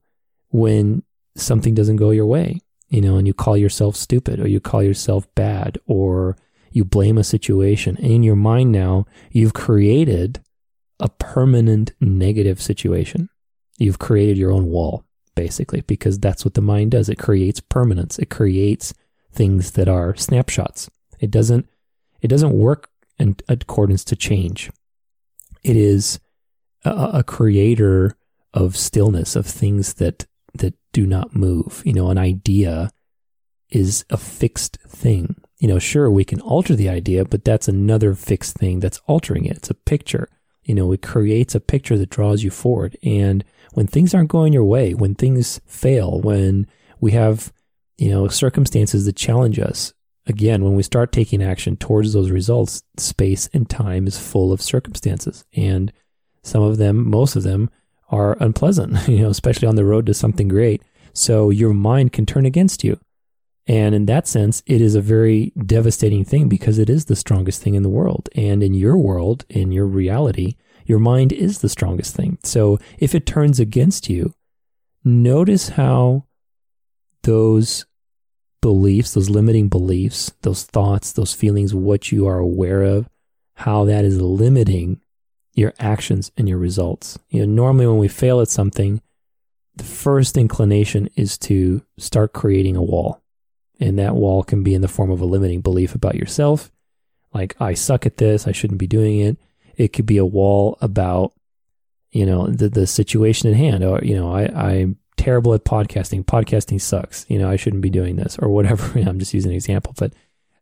when 0.51 1.03
something 1.35 1.75
doesn't 1.75 1.97
go 1.97 2.11
your 2.11 2.27
way, 2.27 2.61
you 2.89 3.01
know, 3.01 3.17
and 3.17 3.27
you 3.27 3.35
call 3.35 3.57
yourself 3.57 3.97
stupid 3.97 4.41
or 4.41 4.49
you 4.49 4.61
call 4.61 4.83
yourself 4.83 5.27
bad 5.35 5.79
or 5.87 6.37
you 6.71 6.85
blame 6.85 7.19
a 7.19 7.25
situation. 7.25 7.97
And 7.97 8.07
in 8.07 8.23
your 8.23 8.37
mind 8.37 8.73
now, 8.73 9.07
you've 9.31 9.55
created 9.55 10.41
a 11.01 11.09
permanent 11.09 11.93
negative 12.01 12.61
situation. 12.61 13.29
You've 13.79 13.99
created 13.99 14.37
your 14.37 14.53
own 14.53 14.67
wall, 14.67 15.05
basically, 15.35 15.81
because 15.83 16.19
that's 16.19 16.45
what 16.45 16.55
the 16.55 16.61
mind 16.61 16.93
does. 16.93 17.09
It 17.09 17.19
creates 17.19 17.61
permanence. 17.61 18.19
It 18.19 18.31
creates 18.31 18.95
things 19.33 19.73
that 19.73 19.89
are 19.89 20.15
snapshots. 20.15 20.91
It 21.21 21.31
doesn't, 21.31 21.69
it 22.21 22.29
doesn't 22.29 22.53
work 22.53 22.91
in 23.19 23.37
accordance 23.49 24.05
to 24.05 24.17
change. 24.17 24.71
It 25.63 25.77
is 25.77 26.21
a, 26.85 26.91
a 27.15 27.23
creator 27.23 28.17
of 28.53 28.77
stillness, 28.77 29.35
of 29.35 29.47
things 29.47 29.95
that, 29.95 30.27
that 30.55 30.75
do 30.93 31.07
not 31.07 31.35
move. 31.35 31.83
You 31.85 31.93
know, 31.93 32.11
an 32.11 32.19
idea 32.19 32.91
is 33.71 34.05
a 34.11 34.17
fixed 34.17 34.79
thing 34.87 35.37
you 35.65 35.69
know, 35.69 35.79
sure, 35.79 36.11
we 36.11 36.27
can 36.27 36.43
alter 36.43 36.77
the 36.77 36.91
idea, 36.91 37.25
but 37.25 37.43
that's 37.43 37.69
another 37.69 38.15
fixed 38.15 38.57
thing 38.57 38.81
that's 38.81 39.01
altering 39.07 39.47
it. 39.47 39.57
It's 39.57 39.71
a 39.71 39.75
picture. 39.75 40.29
You 40.63 40.75
know, 40.75 40.93
it 40.93 41.01
creates 41.01 41.55
a 41.55 41.61
picture 41.61 41.97
that 41.97 42.11
draws 42.11 42.43
you 42.43 42.51
forward. 42.51 42.99
And 43.03 43.43
when 43.73 43.87
things 43.87 44.15
aren't 44.15 44.29
going 44.29 44.53
your 44.53 44.65
way, 44.65 44.93
when 44.93 45.15
things 45.15 45.63
fail, 45.67 46.21
when 46.21 46.67
we 47.01 47.13
have, 47.13 47.51
you 47.97 48.11
know, 48.11 48.29
circumstances 48.29 49.07
that 49.07 49.17
challenge 49.17 49.59
us, 49.59 49.95
again, 50.27 50.65
when 50.65 50.75
we 50.75 50.83
start 50.83 51.13
taking 51.13 51.43
action 51.43 51.79
towards 51.79 52.13
those 52.13 52.31
results, 52.31 52.83
space 52.99 53.49
and 53.55 53.67
time 53.67 54.07
is 54.07 54.19
full 54.19 54.53
of 54.53 54.61
circumstances. 54.61 55.47
And 55.55 55.95
some 56.43 56.63
of 56.63 56.77
them, 56.77 57.09
most 57.09 57.37
of 57.37 57.43
them, 57.43 57.71
are 58.11 58.37
unpleasant, 58.41 59.09
you 59.09 59.19
know, 59.19 59.31
especially 59.31 59.69
on 59.69 59.77
the 59.77 59.85
road 59.85 60.07
to 60.07 60.15
something 60.15 60.49
great. 60.49 60.83
So 61.13 61.51
your 61.51 61.73
mind 61.73 62.13
can 62.13 62.27
turn 62.27 62.47
against 62.47 62.85
you. 62.85 62.99
And 63.67 63.95
in 63.95 64.07
that 64.07 64.29
sense, 64.29 64.63
it 64.67 64.81
is 64.81 64.95
a 64.95 65.01
very 65.01 65.53
devastating 65.65 66.25
thing 66.25 66.49
because 66.49 66.79
it 66.79 66.91
is 66.91 67.07
the 67.07 67.17
strongest 67.17 67.63
thing 67.63 67.75
in 67.75 67.83
the 67.83 67.89
world. 67.89 68.29
And 68.35 68.63
in 68.63 68.75
your 68.75 68.97
world, 68.97 69.47
in 69.49 69.73
your 69.73 69.87
reality, 69.87 70.57
your 70.85 70.99
mind 70.99 71.33
is 71.33 71.61
the 71.61 71.69
strongest 71.69 72.15
thing. 72.15 72.39
So 72.43 72.79
if 72.99 73.15
it 73.15 73.25
turns 73.25 73.59
against 73.59 74.11
you, 74.11 74.35
notice 75.03 75.71
how 75.71 76.27
those 77.23 77.87
beliefs, 78.61 79.15
those 79.15 79.31
limiting 79.31 79.69
beliefs, 79.69 80.33
those 80.43 80.65
thoughts, 80.65 81.13
those 81.13 81.33
feelings, 81.33 81.75
what 81.75 82.13
you 82.13 82.27
are 82.27 82.39
aware 82.39 82.83
of, 82.83 83.09
how 83.55 83.85
that 83.85 84.05
is 84.05 84.21
limiting 84.21 85.01
your 85.55 85.73
actions 85.79 86.31
and 86.37 86.49
your 86.49 86.59
results. 86.59 87.19
You 87.29 87.41
know, 87.41 87.53
normally 87.53 87.87
when 87.87 87.99
we 87.99 88.09
fail 88.09 88.41
at 88.41 88.49
something, 88.49 89.01
the 89.77 89.85
first 89.85 90.37
inclination 90.37 91.09
is 91.17 91.37
to 91.39 91.83
start 91.99 92.33
creating 92.33 92.77
a 92.77 92.83
wall 92.83 93.23
and 93.81 93.99
that 93.99 94.15
wall 94.15 94.43
can 94.43 94.63
be 94.63 94.75
in 94.75 94.83
the 94.83 94.89
form 94.89 95.11
of 95.11 95.21
a 95.21 95.25
limiting 95.25 95.61
belief 95.61 95.95
about 95.95 96.15
yourself, 96.15 96.71
like, 97.35 97.61
I 97.61 97.75
suck 97.75 98.07
at 98.07 98.17
this, 98.17 98.47
I 98.47 98.53
shouldn't 98.53 98.79
be 98.79 98.87
doing 98.87 99.19
it. 99.19 99.37
It 99.77 99.93
could 99.93 100.07
be 100.07 100.19
a 100.19 100.25
wall 100.25 100.79
about, 100.81 101.33
you 102.13 102.25
know, 102.25 102.47
the, 102.47 102.69
the 102.69 102.87
situation 102.87 103.51
at 103.51 103.57
hand. 103.57 103.83
Or, 103.83 103.99
you 104.03 104.15
know, 104.15 104.33
I, 104.33 104.45
I'm 104.45 104.99
terrible 105.17 105.53
at 105.53 105.65
podcasting. 105.65 106.25
Podcasting 106.25 106.81
sucks. 106.81 107.27
You 107.29 107.41
know, 107.41 107.51
I 107.51 107.57
shouldn't 107.57 107.83
be 107.83 107.91
doing 107.91 108.15
this 108.15 108.39
or 108.39 108.49
whatever. 108.49 108.99
I'm 109.01 109.19
just 109.19 109.35
using 109.35 109.51
an 109.51 109.57
example, 109.57 109.95
but, 109.99 110.13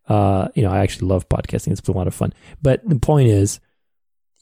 uh, 0.08 0.48
you 0.54 0.62
know, 0.62 0.70
I 0.70 0.78
actually 0.78 1.08
love 1.08 1.28
podcasting. 1.28 1.72
It's 1.72 1.82
been 1.82 1.94
a 1.94 1.98
lot 1.98 2.06
of 2.06 2.14
fun. 2.14 2.32
But 2.62 2.88
the 2.88 2.98
point 2.98 3.28
is, 3.28 3.60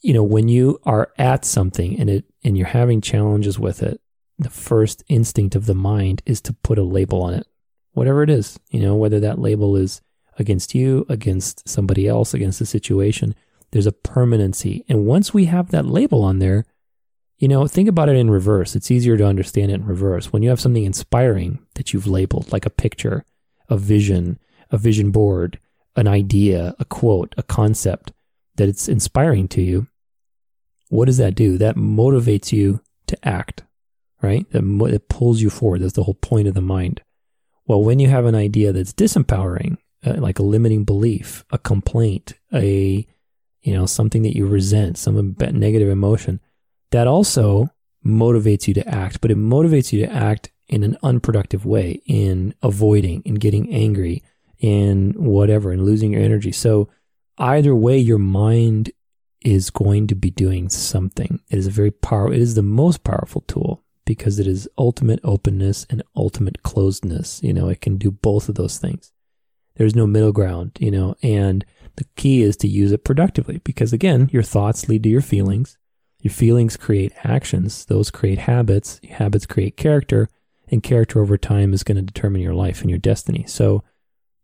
you 0.01 0.13
know, 0.13 0.23
when 0.23 0.47
you 0.47 0.79
are 0.83 1.11
at 1.17 1.45
something 1.45 1.99
and 1.99 2.09
it, 2.09 2.25
and 2.43 2.57
you're 2.57 2.67
having 2.67 3.01
challenges 3.01 3.59
with 3.59 3.83
it, 3.83 4.01
the 4.39 4.49
first 4.49 5.03
instinct 5.07 5.55
of 5.55 5.67
the 5.67 5.75
mind 5.75 6.21
is 6.25 6.41
to 6.41 6.53
put 6.53 6.79
a 6.79 6.83
label 6.83 7.21
on 7.21 7.33
it 7.33 7.47
whatever 7.93 8.23
it 8.23 8.29
is, 8.29 8.59
you 8.69 8.79
know, 8.79 8.95
whether 8.95 9.19
that 9.19 9.39
label 9.39 9.75
is 9.75 10.01
against 10.39 10.73
you, 10.73 11.05
against 11.09 11.67
somebody 11.67 12.07
else, 12.07 12.33
against 12.33 12.59
the 12.59 12.65
situation, 12.65 13.35
there's 13.71 13.87
a 13.87 13.91
permanency. 13.91 14.85
And 14.87 15.05
once 15.05 15.33
we 15.33 15.45
have 15.45 15.71
that 15.71 15.85
label 15.85 16.23
on 16.23 16.39
there, 16.39 16.65
you 17.37 17.47
know, 17.47 17.67
think 17.67 17.89
about 17.89 18.09
it 18.09 18.15
in 18.15 18.29
reverse. 18.29 18.75
It's 18.75 18.91
easier 18.91 19.17
to 19.17 19.25
understand 19.25 19.71
it 19.71 19.75
in 19.75 19.85
reverse. 19.85 20.31
When 20.31 20.43
you 20.43 20.49
have 20.49 20.61
something 20.61 20.83
inspiring 20.83 21.59
that 21.75 21.91
you've 21.91 22.07
labeled, 22.07 22.51
like 22.51 22.65
a 22.65 22.71
picture, 22.71 23.25
a 23.67 23.77
vision, 23.77 24.39
a 24.69 24.77
vision 24.77 25.11
board, 25.11 25.59
an 25.95 26.07
idea, 26.07 26.75
a 26.79 26.85
quote, 26.85 27.33
a 27.37 27.43
concept 27.43 28.11
that 28.61 28.69
it's 28.69 28.87
inspiring 28.87 29.47
to 29.47 29.59
you, 29.59 29.87
what 30.89 31.05
does 31.05 31.17
that 31.17 31.33
do? 31.33 31.57
That 31.57 31.77
motivates 31.77 32.51
you 32.51 32.81
to 33.07 33.17
act, 33.27 33.63
right? 34.21 34.47
That, 34.51 34.61
mo- 34.61 34.87
that 34.87 35.09
pulls 35.09 35.41
you 35.41 35.49
forward. 35.49 35.81
That's 35.81 35.93
the 35.93 36.03
whole 36.03 36.13
point 36.13 36.47
of 36.47 36.53
the 36.53 36.61
mind. 36.61 37.01
Well, 37.65 37.81
when 37.83 37.97
you 37.97 38.07
have 38.09 38.25
an 38.25 38.35
idea 38.35 38.71
that's 38.71 38.93
disempowering, 38.93 39.77
uh, 40.05 40.13
like 40.17 40.37
a 40.37 40.43
limiting 40.43 40.83
belief, 40.83 41.43
a 41.49 41.57
complaint, 41.57 42.33
a 42.53 43.07
you 43.63 43.73
know 43.73 43.87
something 43.87 44.21
that 44.21 44.35
you 44.35 44.45
resent, 44.45 44.99
some 44.99 45.35
negative 45.39 45.89
emotion, 45.89 46.39
that 46.91 47.07
also 47.07 47.71
motivates 48.05 48.67
you 48.67 48.75
to 48.75 48.87
act, 48.87 49.21
but 49.21 49.31
it 49.31 49.37
motivates 49.37 49.91
you 49.91 50.05
to 50.05 50.11
act 50.11 50.51
in 50.67 50.83
an 50.83 50.97
unproductive 51.01 51.65
way, 51.65 51.99
in 52.05 52.53
avoiding, 52.61 53.23
in 53.25 53.35
getting 53.35 53.73
angry, 53.73 54.21
in 54.59 55.13
whatever, 55.17 55.73
in 55.73 55.83
losing 55.83 56.13
your 56.13 56.21
energy. 56.21 56.51
So 56.51 56.89
either 57.37 57.75
way, 57.75 57.97
your 57.97 58.17
mind 58.17 58.91
is 59.43 59.69
going 59.69 60.07
to 60.07 60.15
be 60.15 60.29
doing 60.29 60.69
something. 60.69 61.39
It 61.49 61.57
is 61.57 61.67
a 61.67 61.71
very 61.71 61.91
powerful, 61.91 62.35
it 62.35 62.41
is 62.41 62.55
the 62.55 62.61
most 62.61 63.03
powerful 63.03 63.41
tool 63.41 63.83
because 64.05 64.39
it 64.39 64.47
is 64.47 64.69
ultimate 64.77 65.19
openness 65.23 65.85
and 65.89 66.03
ultimate 66.15 66.61
closedness. 66.63 67.41
You 67.41 67.53
know, 67.53 67.69
it 67.69 67.81
can 67.81 67.97
do 67.97 68.11
both 68.11 68.49
of 68.49 68.55
those 68.55 68.77
things. 68.77 69.11
There's 69.75 69.95
no 69.95 70.05
middle 70.05 70.31
ground, 70.31 70.71
you 70.79 70.91
know, 70.91 71.15
and 71.23 71.65
the 71.95 72.05
key 72.15 72.41
is 72.41 72.57
to 72.57 72.67
use 72.67 72.91
it 72.91 73.03
productively 73.03 73.59
because 73.63 73.93
again, 73.93 74.29
your 74.31 74.43
thoughts 74.43 74.87
lead 74.87 75.03
to 75.03 75.09
your 75.09 75.21
feelings. 75.21 75.77
Your 76.19 76.33
feelings 76.33 76.77
create 76.77 77.13
actions. 77.23 77.85
Those 77.85 78.11
create 78.11 78.39
habits. 78.39 78.99
Habits 79.09 79.45
create 79.45 79.75
character 79.75 80.29
and 80.67 80.83
character 80.83 81.21
over 81.21 81.37
time 81.37 81.73
is 81.73 81.83
going 81.83 81.97
to 81.97 82.01
determine 82.01 82.41
your 82.41 82.53
life 82.53 82.81
and 82.81 82.89
your 82.89 82.99
destiny. 82.99 83.45
So 83.47 83.83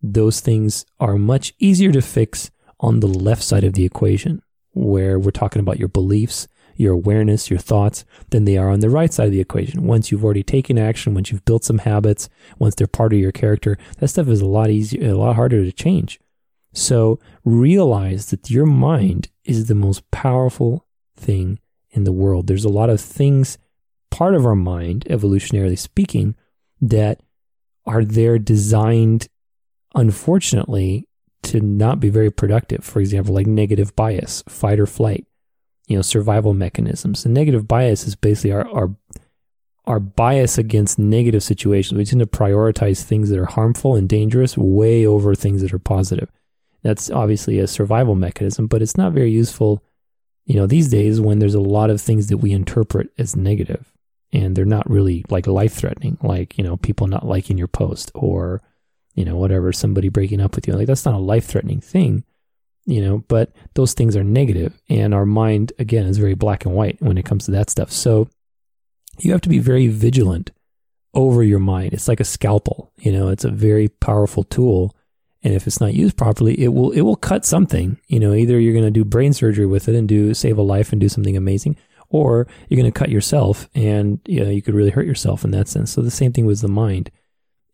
those 0.01 0.39
things 0.39 0.85
are 0.99 1.17
much 1.17 1.53
easier 1.59 1.91
to 1.91 2.01
fix 2.01 2.51
on 2.79 2.99
the 2.99 3.07
left 3.07 3.43
side 3.43 3.63
of 3.63 3.73
the 3.73 3.85
equation 3.85 4.41
where 4.73 5.17
we're 5.17 5.31
talking 5.31 5.59
about 5.59 5.79
your 5.79 5.87
beliefs, 5.87 6.47
your 6.75 6.93
awareness, 6.93 7.49
your 7.49 7.59
thoughts, 7.59 8.05
than 8.29 8.45
they 8.45 8.57
are 8.57 8.69
on 8.69 8.81
the 8.81 8.89
right 8.89 9.11
side 9.11 9.25
of 9.25 9.31
the 9.31 9.41
equation. 9.41 9.87
Once 9.87 10.11
you've 10.11 10.23
already 10.23 10.43
taken 10.43 10.77
action, 10.77 11.15
once 11.15 11.31
you've 11.31 11.45
built 11.45 11.63
some 11.63 11.79
habits, 11.79 12.29
once 12.59 12.75
they're 12.75 12.87
part 12.87 13.13
of 13.13 13.19
your 13.19 13.31
character, 13.31 13.77
that 13.97 14.09
stuff 14.09 14.27
is 14.27 14.41
a 14.41 14.45
lot 14.45 14.69
easier, 14.69 15.09
a 15.09 15.17
lot 15.17 15.35
harder 15.35 15.63
to 15.63 15.71
change. 15.71 16.19
So 16.73 17.19
realize 17.43 18.29
that 18.29 18.51
your 18.51 18.67
mind 18.67 19.29
is 19.43 19.65
the 19.65 19.75
most 19.75 20.09
powerful 20.11 20.85
thing 21.15 21.59
in 21.89 22.03
the 22.03 22.11
world. 22.11 22.45
There's 22.45 22.65
a 22.65 22.69
lot 22.69 22.91
of 22.91 23.01
things, 23.01 23.57
part 24.11 24.35
of 24.35 24.45
our 24.45 24.55
mind, 24.55 25.05
evolutionarily 25.09 25.79
speaking, 25.79 26.35
that 26.79 27.21
are 27.87 28.05
there 28.05 28.37
designed, 28.37 29.27
unfortunately, 29.95 31.07
to 31.51 31.61
not 31.61 31.99
be 31.99 32.09
very 32.09 32.31
productive. 32.31 32.83
For 32.83 32.99
example, 32.99 33.33
like 33.33 33.47
negative 33.47 33.95
bias, 33.95 34.43
fight 34.47 34.79
or 34.79 34.85
flight, 34.85 35.25
you 35.87 35.95
know, 35.95 36.01
survival 36.01 36.53
mechanisms. 36.53 37.23
The 37.23 37.29
negative 37.29 37.67
bias 37.67 38.05
is 38.05 38.15
basically 38.15 38.51
our, 38.51 38.67
our, 38.67 38.95
our 39.85 39.99
bias 39.99 40.57
against 40.57 40.99
negative 40.99 41.43
situations. 41.43 41.97
We 41.97 42.05
tend 42.05 42.19
to 42.19 42.27
prioritize 42.27 43.03
things 43.03 43.29
that 43.29 43.39
are 43.39 43.45
harmful 43.45 43.95
and 43.95 44.07
dangerous 44.07 44.57
way 44.57 45.05
over 45.05 45.33
things 45.33 45.61
that 45.61 45.73
are 45.73 45.79
positive. 45.79 46.29
That's 46.83 47.09
obviously 47.09 47.59
a 47.59 47.67
survival 47.67 48.15
mechanism, 48.15 48.67
but 48.67 48.81
it's 48.81 48.97
not 48.97 49.13
very 49.13 49.31
useful, 49.31 49.83
you 50.45 50.55
know, 50.55 50.67
these 50.67 50.89
days 50.89 51.19
when 51.19 51.39
there's 51.39 51.55
a 51.55 51.59
lot 51.59 51.89
of 51.89 52.01
things 52.01 52.27
that 52.27 52.37
we 52.37 52.51
interpret 52.51 53.09
as 53.17 53.35
negative 53.35 53.91
and 54.31 54.55
they're 54.55 54.65
not 54.65 54.89
really 54.89 55.25
like 55.29 55.47
life 55.47 55.73
threatening, 55.73 56.17
like, 56.21 56.57
you 56.57 56.63
know, 56.63 56.77
people 56.77 57.07
not 57.07 57.25
liking 57.25 57.57
your 57.57 57.67
post 57.67 58.11
or, 58.13 58.61
you 59.17 59.25
know, 59.25 59.35
whatever, 59.35 59.73
somebody 59.73 60.09
breaking 60.09 60.39
up 60.39 60.55
with 60.55 60.67
you. 60.67 60.73
Like 60.75 60.85
that's 60.85 61.03
not 61.03 61.15
a 61.15 61.17
life 61.17 61.45
threatening 61.45 61.81
thing, 61.81 62.23
you 62.85 63.01
know, 63.01 63.23
but 63.27 63.51
those 63.73 63.93
things 63.93 64.15
are 64.15 64.23
negative 64.23 64.79
and 64.89 65.11
our 65.13 65.25
mind, 65.25 65.73
again, 65.79 66.05
is 66.05 66.19
very 66.19 66.35
black 66.35 66.65
and 66.65 66.75
white 66.75 67.01
when 67.01 67.17
it 67.17 67.25
comes 67.25 67.45
to 67.45 67.51
that 67.51 67.71
stuff. 67.71 67.91
So 67.91 68.29
you 69.17 69.31
have 69.31 69.41
to 69.41 69.49
be 69.49 69.57
very 69.57 69.87
vigilant 69.87 70.51
over 71.15 71.41
your 71.41 71.57
mind. 71.57 71.93
It's 71.93 72.07
like 72.07 72.19
a 72.19 72.23
scalpel, 72.23 72.93
you 72.99 73.11
know, 73.11 73.29
it's 73.29 73.43
a 73.43 73.49
very 73.49 73.87
powerful 73.87 74.43
tool. 74.43 74.95
And 75.41 75.53
if 75.53 75.65
it's 75.65 75.81
not 75.81 75.95
used 75.95 76.15
properly, 76.15 76.59
it 76.61 76.69
will 76.69 76.91
it 76.91 77.01
will 77.01 77.15
cut 77.15 77.43
something. 77.43 77.97
You 78.07 78.19
know, 78.19 78.33
either 78.33 78.59
you're 78.59 78.73
going 78.73 78.85
to 78.85 78.91
do 78.91 79.05
brain 79.05 79.33
surgery 79.33 79.65
with 79.65 79.87
it 79.87 79.95
and 79.95 80.07
do 80.07 80.33
save 80.33 80.57
a 80.57 80.61
life 80.63 80.91
and 80.91 81.01
do 81.01 81.09
something 81.09 81.37
amazing, 81.37 81.77
or 82.09 82.47
you're 82.67 82.79
going 82.79 82.91
to 82.91 82.99
cut 82.99 83.09
yourself 83.09 83.69
and 83.73 84.19
you 84.25 84.43
know 84.43 84.49
you 84.49 84.61
could 84.61 84.73
really 84.75 84.89
hurt 84.89 85.05
yourself 85.05 85.43
in 85.43 85.51
that 85.51 85.67
sense. 85.67 85.91
So 85.91 86.01
the 86.01 86.11
same 86.11 86.33
thing 86.33 86.45
with 86.45 86.61
the 86.61 86.67
mind. 86.67 87.09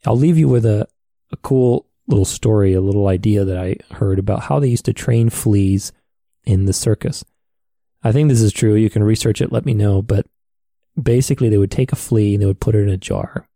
I'll 0.06 0.18
leave 0.18 0.38
you 0.38 0.48
with 0.48 0.66
a 0.66 0.88
a 1.34 1.38
cool 1.38 1.88
little 2.08 2.26
story, 2.26 2.74
a 2.74 2.82
little 2.82 3.08
idea 3.08 3.44
that 3.44 3.58
I 3.58 3.78
heard 3.96 4.20
about 4.20 4.44
how 4.44 4.60
they 4.60 4.70
used 4.70 4.86
to 4.86 4.94
train 4.94 5.30
fleas 5.30 5.92
in 6.46 6.66
the 6.66 6.74
circus. 6.74 7.26
I 8.04 8.12
think 8.12 8.30
this 8.30 8.42
is 8.42 8.54
true. 8.54 8.76
You 8.76 8.90
can 8.90 9.04
research 9.04 9.42
it, 9.42 9.52
let 9.52 9.66
me 9.66 9.74
know. 9.74 10.02
But 10.02 10.28
basically, 11.02 11.50
they 11.50 11.58
would 11.58 11.72
take 11.72 11.92
a 11.92 11.98
flea 11.98 12.36
and 12.36 12.42
they 12.42 12.46
would 12.46 12.60
put 12.60 12.76
it 12.76 12.84
in 12.84 12.90
a 12.90 12.98
jar. 12.98 13.48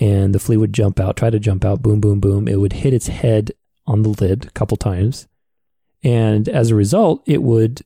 And 0.00 0.34
the 0.34 0.38
flea 0.38 0.56
would 0.56 0.72
jump 0.72 1.00
out, 1.00 1.16
try 1.16 1.30
to 1.30 1.38
jump 1.38 1.64
out, 1.64 1.82
boom, 1.82 2.00
boom, 2.00 2.20
boom. 2.20 2.48
It 2.48 2.60
would 2.60 2.72
hit 2.72 2.94
its 2.94 3.08
head 3.08 3.52
on 3.86 4.02
the 4.02 4.10
lid 4.10 4.46
a 4.46 4.50
couple 4.50 4.76
times. 4.76 5.26
And 6.02 6.48
as 6.48 6.70
a 6.70 6.76
result, 6.76 7.22
it 7.26 7.42
would, 7.42 7.82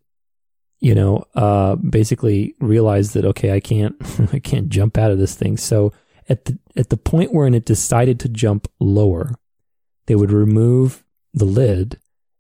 you 0.81 0.95
know, 0.95 1.25
uh, 1.35 1.77
basically 1.77 2.55
realize 2.61 3.15
that, 3.15 3.25
okay, 3.25 3.53
I 3.53 3.61
can't, 3.61 3.97
I 4.33 4.39
can't 4.39 4.69
jump 4.69 4.99
out 4.99 5.11
of 5.11 5.19
this 5.19 5.35
thing. 5.35 5.57
So 5.57 5.93
at 6.29 6.45
the 6.45 6.59
at 6.77 6.91
the 6.91 6.97
point 6.97 7.33
wherein 7.33 7.55
it 7.55 7.65
decided 7.65 8.21
to 8.21 8.29
jump 8.29 8.69
lower, 8.81 9.35
they 10.07 10.15
would 10.15 10.33
remove 10.33 11.05
the 11.35 11.45
lid 11.45 11.99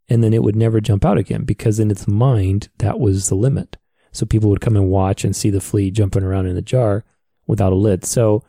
and 0.08 0.22
then 0.22 0.34
it 0.34 0.42
would 0.42 0.56
never 0.56 0.80
jump 0.80 1.04
out 1.04 1.18
again 1.18 1.44
because 1.44 1.80
in 1.80 1.90
its 1.90 2.06
mind 2.06 2.68
that 2.78 3.00
was 3.00 3.28
the 3.28 3.34
limit. 3.34 3.76
So 4.12 4.26
people 4.26 4.50
would 4.50 4.60
come 4.60 4.76
and 4.76 4.90
watch 4.90 5.24
and 5.24 5.34
see 5.34 5.50
the 5.50 5.60
flea 5.60 5.90
jumping 5.90 6.22
around 6.22 6.46
in 6.46 6.54
the 6.54 6.62
jar 6.62 7.04
without 7.46 7.72
a 7.72 7.76
lid. 7.76 8.04
So 8.04 8.44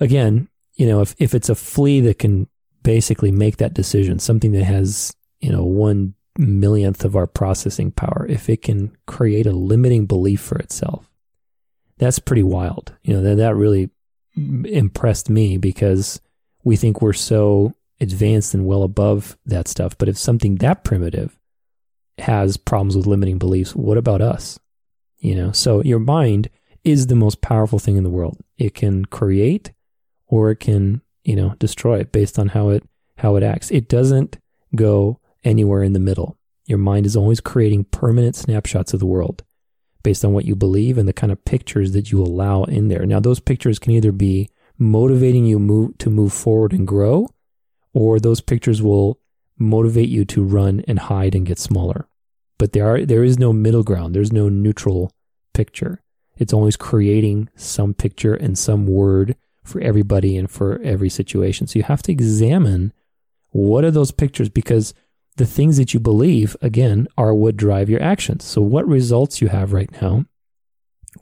again, 0.00 0.48
you 0.74 0.86
know, 0.86 1.00
if, 1.00 1.14
if 1.18 1.34
it's 1.34 1.48
a 1.48 1.54
flea 1.54 2.00
that 2.00 2.18
can 2.18 2.48
basically 2.82 3.30
make 3.30 3.58
that 3.58 3.74
decision, 3.74 4.18
something 4.18 4.52
that 4.52 4.64
has, 4.64 5.14
you 5.40 5.52
know, 5.52 5.64
one 5.64 6.14
millionth 6.38 7.04
of 7.04 7.14
our 7.16 7.26
processing 7.26 7.92
power, 7.92 8.26
if 8.28 8.48
it 8.48 8.62
can 8.62 8.96
create 9.06 9.46
a 9.46 9.52
limiting 9.52 10.06
belief 10.06 10.40
for 10.40 10.58
itself, 10.58 11.08
that's 11.98 12.18
pretty 12.18 12.42
wild. 12.42 12.94
You 13.02 13.14
know, 13.14 13.22
that, 13.22 13.36
that 13.36 13.54
really 13.54 13.90
impressed 14.36 15.28
me 15.28 15.56
because 15.56 16.20
we 16.64 16.76
think 16.76 17.00
we're 17.00 17.12
so 17.12 17.74
advanced 18.00 18.54
and 18.54 18.66
well 18.66 18.82
above 18.82 19.36
that 19.46 19.68
stuff. 19.68 19.96
But 19.98 20.08
if 20.08 20.16
something 20.16 20.56
that 20.56 20.84
primitive 20.84 21.38
has 22.18 22.56
problems 22.56 22.96
with 22.96 23.06
limiting 23.06 23.38
beliefs, 23.38 23.74
what 23.74 23.98
about 23.98 24.20
us? 24.20 24.58
You 25.18 25.34
know, 25.34 25.52
so 25.52 25.82
your 25.82 25.98
mind 25.98 26.48
is 26.84 27.06
the 27.06 27.14
most 27.14 27.42
powerful 27.42 27.78
thing 27.78 27.96
in 27.96 28.04
the 28.04 28.10
world. 28.10 28.38
It 28.56 28.74
can 28.74 29.04
create 29.04 29.72
or 30.26 30.50
it 30.50 30.60
can, 30.60 31.02
you 31.24 31.36
know, 31.36 31.54
destroy 31.58 31.98
it 31.98 32.12
based 32.12 32.38
on 32.38 32.48
how 32.48 32.70
it 32.70 32.84
how 33.18 33.36
it 33.36 33.42
acts. 33.42 33.70
It 33.70 33.88
doesn't 33.88 34.38
go 34.74 35.20
anywhere 35.44 35.82
in 35.82 35.92
the 35.92 35.98
middle. 35.98 36.38
Your 36.64 36.78
mind 36.78 37.04
is 37.04 37.16
always 37.16 37.40
creating 37.40 37.84
permanent 37.84 38.34
snapshots 38.36 38.94
of 38.94 39.00
the 39.00 39.06
world 39.06 39.42
based 40.02 40.24
on 40.24 40.32
what 40.32 40.44
you 40.44 40.54
believe 40.54 40.98
and 40.98 41.08
the 41.08 41.12
kind 41.12 41.32
of 41.32 41.44
pictures 41.44 41.92
that 41.92 42.10
you 42.10 42.22
allow 42.22 42.64
in 42.64 42.88
there. 42.88 43.06
Now, 43.06 43.20
those 43.20 43.40
pictures 43.40 43.78
can 43.78 43.92
either 43.92 44.12
be 44.12 44.48
motivating 44.78 45.44
you 45.44 45.58
move 45.58 45.98
to 45.98 46.10
move 46.10 46.32
forward 46.32 46.72
and 46.72 46.86
grow, 46.86 47.28
or 47.92 48.18
those 48.18 48.40
pictures 48.40 48.82
will 48.82 49.20
motivate 49.58 50.08
you 50.08 50.24
to 50.24 50.42
run 50.42 50.82
and 50.88 50.98
hide 50.98 51.34
and 51.34 51.46
get 51.46 51.58
smaller. 51.58 52.08
But 52.58 52.72
there 52.72 52.86
are 52.86 53.04
there 53.04 53.24
is 53.24 53.38
no 53.38 53.52
middle 53.52 53.82
ground. 53.82 54.14
There's 54.14 54.32
no 54.32 54.48
neutral 54.48 55.12
picture. 55.54 56.02
It's 56.36 56.52
always 56.52 56.76
creating 56.76 57.50
some 57.54 57.92
picture 57.92 58.34
and 58.34 58.58
some 58.58 58.86
word 58.86 59.36
for 59.62 59.80
everybody 59.80 60.36
and 60.36 60.50
for 60.50 60.80
every 60.82 61.10
situation. 61.10 61.66
So 61.66 61.78
you 61.78 61.82
have 61.84 62.02
to 62.02 62.12
examine 62.12 62.92
what 63.50 63.84
are 63.84 63.90
those 63.90 64.10
pictures 64.10 64.48
because 64.48 64.94
the 65.40 65.46
things 65.46 65.78
that 65.78 65.94
you 65.94 66.00
believe, 66.00 66.54
again, 66.60 67.08
are 67.16 67.32
what 67.32 67.56
drive 67.56 67.88
your 67.88 68.02
actions. 68.02 68.44
So, 68.44 68.60
what 68.60 68.86
results 68.86 69.40
you 69.40 69.48
have 69.48 69.72
right 69.72 69.90
now, 70.02 70.26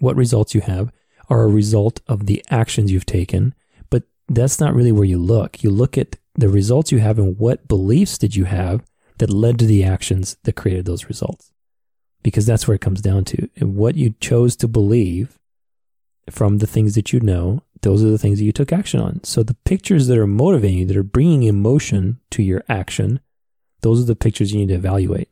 what 0.01 0.17
results 0.17 0.57
you 0.57 0.61
have 0.61 0.91
are 1.31 1.45
a 1.45 1.49
result 1.49 2.01
of 2.09 2.27
the 2.27 2.45
actions 2.51 2.91
you've 2.91 3.07
taken. 3.07 3.55
But 3.91 4.03
that's 4.29 4.59
not 4.59 4.75
really 4.75 4.91
where 4.91 5.05
you 5.05 5.19
look. 5.19 5.63
You 5.63 5.71
look 5.71 5.97
at 5.97 6.17
the 6.35 6.49
results 6.49 6.91
you 6.91 6.99
have 6.99 7.17
and 7.17 7.39
what 7.39 7.69
beliefs 7.69 8.19
did 8.19 8.35
you 8.35 8.47
have 8.47 8.85
that 9.19 9.31
led 9.31 9.57
to 9.61 9.67
the 9.67 9.85
actions 9.85 10.37
that 10.43 10.57
created 10.57 10.85
those 10.85 11.05
results. 11.05 11.53
Because 12.25 12.45
that's 12.45 12.67
where 12.67 12.75
it 12.75 12.81
comes 12.81 13.01
down 13.01 13.25
to. 13.27 13.49
And 13.55 13.77
what 13.77 13.95
you 13.95 14.17
chose 14.21 14.57
to 14.57 14.67
believe 14.67 15.39
from 16.29 16.59
the 16.59 16.67
things 16.67 16.97
that 16.97 17.13
you 17.13 17.21
know, 17.21 17.63
those 17.83 18.03
are 18.03 18.11
the 18.11 18.19
things 18.19 18.41
that 18.41 18.45
you 18.45 18.53
took 18.53 18.73
action 18.73 18.99
on. 18.99 19.23
So, 19.23 19.45
the 19.45 19.55
pictures 19.65 20.09
that 20.09 20.19
are 20.19 20.27
motivating 20.27 20.79
you, 20.79 20.87
that 20.87 20.97
are 20.97 21.05
bringing 21.05 21.45
emotion 21.45 22.19
to 22.33 22.43
your 22.43 22.65
action, 22.69 23.21
those 23.83 24.03
are 24.03 24.07
the 24.07 24.17
pictures 24.17 24.53
you 24.53 24.61
need 24.61 24.69
to 24.69 24.75
evaluate 24.75 25.29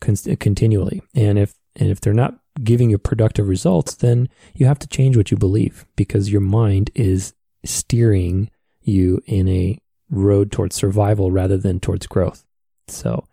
con- 0.00 0.36
continually. 0.36 1.02
And 1.14 1.38
if 1.38 1.54
and 1.76 1.90
if 1.90 2.00
they're 2.00 2.12
not 2.12 2.38
giving 2.62 2.90
you 2.90 2.98
productive 2.98 3.48
results, 3.48 3.94
then 3.94 4.28
you 4.54 4.66
have 4.66 4.78
to 4.80 4.86
change 4.86 5.16
what 5.16 5.30
you 5.30 5.36
believe 5.36 5.86
because 5.96 6.30
your 6.30 6.42
mind 6.42 6.90
is 6.94 7.32
steering 7.64 8.50
you 8.82 9.22
in 9.26 9.48
a 9.48 9.78
road 10.10 10.52
towards 10.52 10.76
survival 10.76 11.30
rather 11.30 11.56
than 11.56 11.80
towards 11.80 12.06
growth. 12.06 12.44
So, 12.88 13.26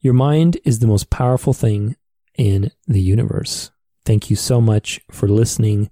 your 0.00 0.14
mind 0.14 0.58
is 0.64 0.80
the 0.80 0.88
most 0.88 1.10
powerful 1.10 1.52
thing 1.52 1.94
in 2.36 2.72
the 2.88 3.00
universe. 3.00 3.70
Thank 4.04 4.30
you 4.30 4.36
so 4.36 4.60
much 4.60 5.00
for 5.10 5.28
listening. 5.28 5.90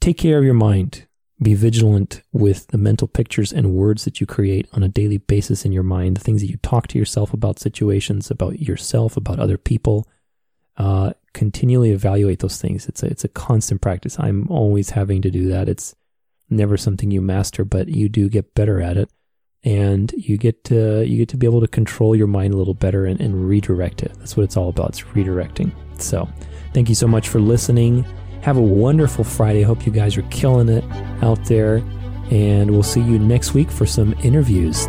Take 0.00 0.18
care 0.18 0.38
of 0.38 0.44
your 0.44 0.54
mind. 0.54 1.06
Be 1.42 1.54
vigilant 1.54 2.22
with 2.32 2.68
the 2.68 2.78
mental 2.78 3.08
pictures 3.08 3.52
and 3.52 3.74
words 3.74 4.04
that 4.04 4.20
you 4.20 4.26
create 4.26 4.68
on 4.72 4.82
a 4.82 4.88
daily 4.88 5.18
basis 5.18 5.64
in 5.64 5.72
your 5.72 5.82
mind, 5.82 6.16
the 6.16 6.20
things 6.20 6.40
that 6.42 6.50
you 6.50 6.56
talk 6.58 6.86
to 6.88 6.98
yourself 6.98 7.32
about 7.32 7.58
situations, 7.58 8.30
about 8.30 8.60
yourself, 8.60 9.16
about 9.16 9.40
other 9.40 9.58
people. 9.58 10.08
Uh, 10.76 11.12
continually 11.32 11.90
evaluate 11.90 12.38
those 12.38 12.60
things. 12.60 12.88
It's 12.88 13.02
a, 13.02 13.06
it's 13.06 13.24
a 13.24 13.28
constant 13.28 13.80
practice. 13.80 14.16
I'm 14.18 14.48
always 14.48 14.90
having 14.90 15.22
to 15.22 15.30
do 15.30 15.48
that. 15.48 15.68
It's 15.68 15.94
never 16.48 16.76
something 16.76 17.10
you 17.10 17.20
master, 17.20 17.64
but 17.64 17.88
you 17.88 18.08
do 18.08 18.28
get 18.28 18.54
better 18.54 18.80
at 18.80 18.96
it. 18.96 19.10
And 19.64 20.12
you 20.12 20.36
get 20.36 20.62
to 20.64 21.04
you 21.04 21.16
get 21.16 21.30
to 21.30 21.38
be 21.38 21.46
able 21.46 21.62
to 21.62 21.68
control 21.68 22.14
your 22.14 22.26
mind 22.26 22.52
a 22.52 22.56
little 22.56 22.74
better 22.74 23.06
and, 23.06 23.18
and 23.18 23.48
redirect 23.48 24.02
it. 24.02 24.12
That's 24.18 24.36
what 24.36 24.44
it's 24.44 24.58
all 24.58 24.68
about. 24.68 24.90
It's 24.90 25.00
redirecting. 25.02 25.72
So 25.98 26.28
thank 26.74 26.90
you 26.90 26.94
so 26.94 27.08
much 27.08 27.28
for 27.28 27.40
listening. 27.40 28.04
Have 28.44 28.58
a 28.58 28.60
wonderful 28.60 29.24
Friday. 29.24 29.62
Hope 29.62 29.86
you 29.86 29.90
guys 29.90 30.18
are 30.18 30.22
killing 30.24 30.68
it 30.68 30.84
out 31.22 31.42
there. 31.46 31.76
And 32.30 32.70
we'll 32.70 32.82
see 32.82 33.00
you 33.00 33.18
next 33.18 33.54
week 33.54 33.70
for 33.70 33.86
some 33.86 34.12
interviews. 34.22 34.86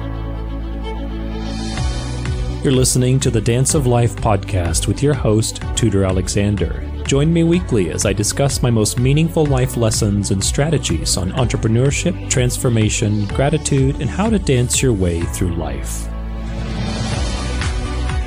You're 2.66 2.74
listening 2.74 3.18
to 3.22 3.30
the 3.32 3.40
Dance 3.40 3.74
of 3.74 3.88
Life 3.88 4.18
podcast 4.18 4.88
with 4.88 5.02
your 5.02 5.14
host, 5.14 5.64
Tudor 5.78 6.04
Alexander. 6.04 6.84
Join 7.06 7.32
me 7.32 7.46
weekly 7.46 7.92
as 7.92 8.06
I 8.06 8.12
discuss 8.12 8.62
my 8.62 8.70
most 8.70 9.00
meaningful 9.00 9.46
life 9.46 9.78
lessons 9.78 10.32
and 10.32 10.44
strategies 10.44 11.16
on 11.16 11.32
entrepreneurship, 11.32 12.30
transformation, 12.30 13.26
gratitude, 13.28 14.02
and 14.02 14.10
how 14.10 14.30
to 14.30 14.38
dance 14.38 14.82
your 14.82 14.92
way 14.92 15.22
through 15.22 15.56
life. 15.56 16.10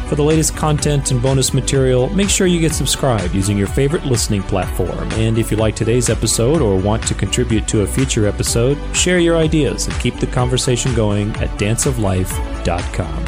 For 0.09 0.17
the 0.17 0.25
latest 0.25 0.57
content 0.57 1.11
and 1.11 1.21
bonus 1.21 1.53
material, 1.53 2.09
make 2.15 2.31
sure 2.31 2.47
you 2.47 2.61
get 2.61 2.73
subscribed 2.73 3.35
using 3.35 3.59
your 3.59 3.67
favorite 3.67 4.07
listening 4.07 4.43
platform. 4.43 5.13
And 5.13 5.37
if 5.37 5.51
you 5.51 5.59
like 5.59 5.77
today's 5.77 6.09
episode 6.09 6.63
or 6.63 6.81
want 6.81 7.07
to 7.09 7.15
contribute 7.15 7.69
to 7.69 7.83
a 7.83 7.87
future 7.87 8.27
episode, 8.27 8.79
share 8.97 9.19
your 9.19 9.37
ideas 9.37 9.87
and 9.87 9.95
keep 10.01 10.19
the 10.19 10.27
conversation 10.27 10.95
going 10.95 11.37
at 11.37 11.51
danceoflife.com. 11.59 13.27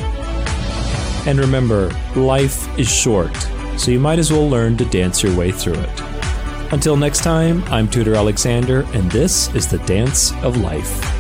And 1.29 1.39
remember, 1.39 1.91
life 2.17 2.79
is 2.79 2.89
short, 2.89 3.37
so 3.77 3.91
you 3.91 4.01
might 4.01 4.19
as 4.19 4.33
well 4.33 4.49
learn 4.49 4.79
to 4.79 4.87
dance 4.87 5.23
your 5.23 5.37
way 5.37 5.53
through 5.53 5.75
it. 5.75 6.01
Until 6.73 6.97
next 6.97 7.23
time, 7.23 7.63
I'm 7.65 7.89
Tudor 7.89 8.15
Alexander, 8.15 8.87
and 8.95 9.11
this 9.11 9.55
is 9.55 9.69
the 9.69 9.79
Dance 9.81 10.33
of 10.43 10.57
Life. 10.57 11.20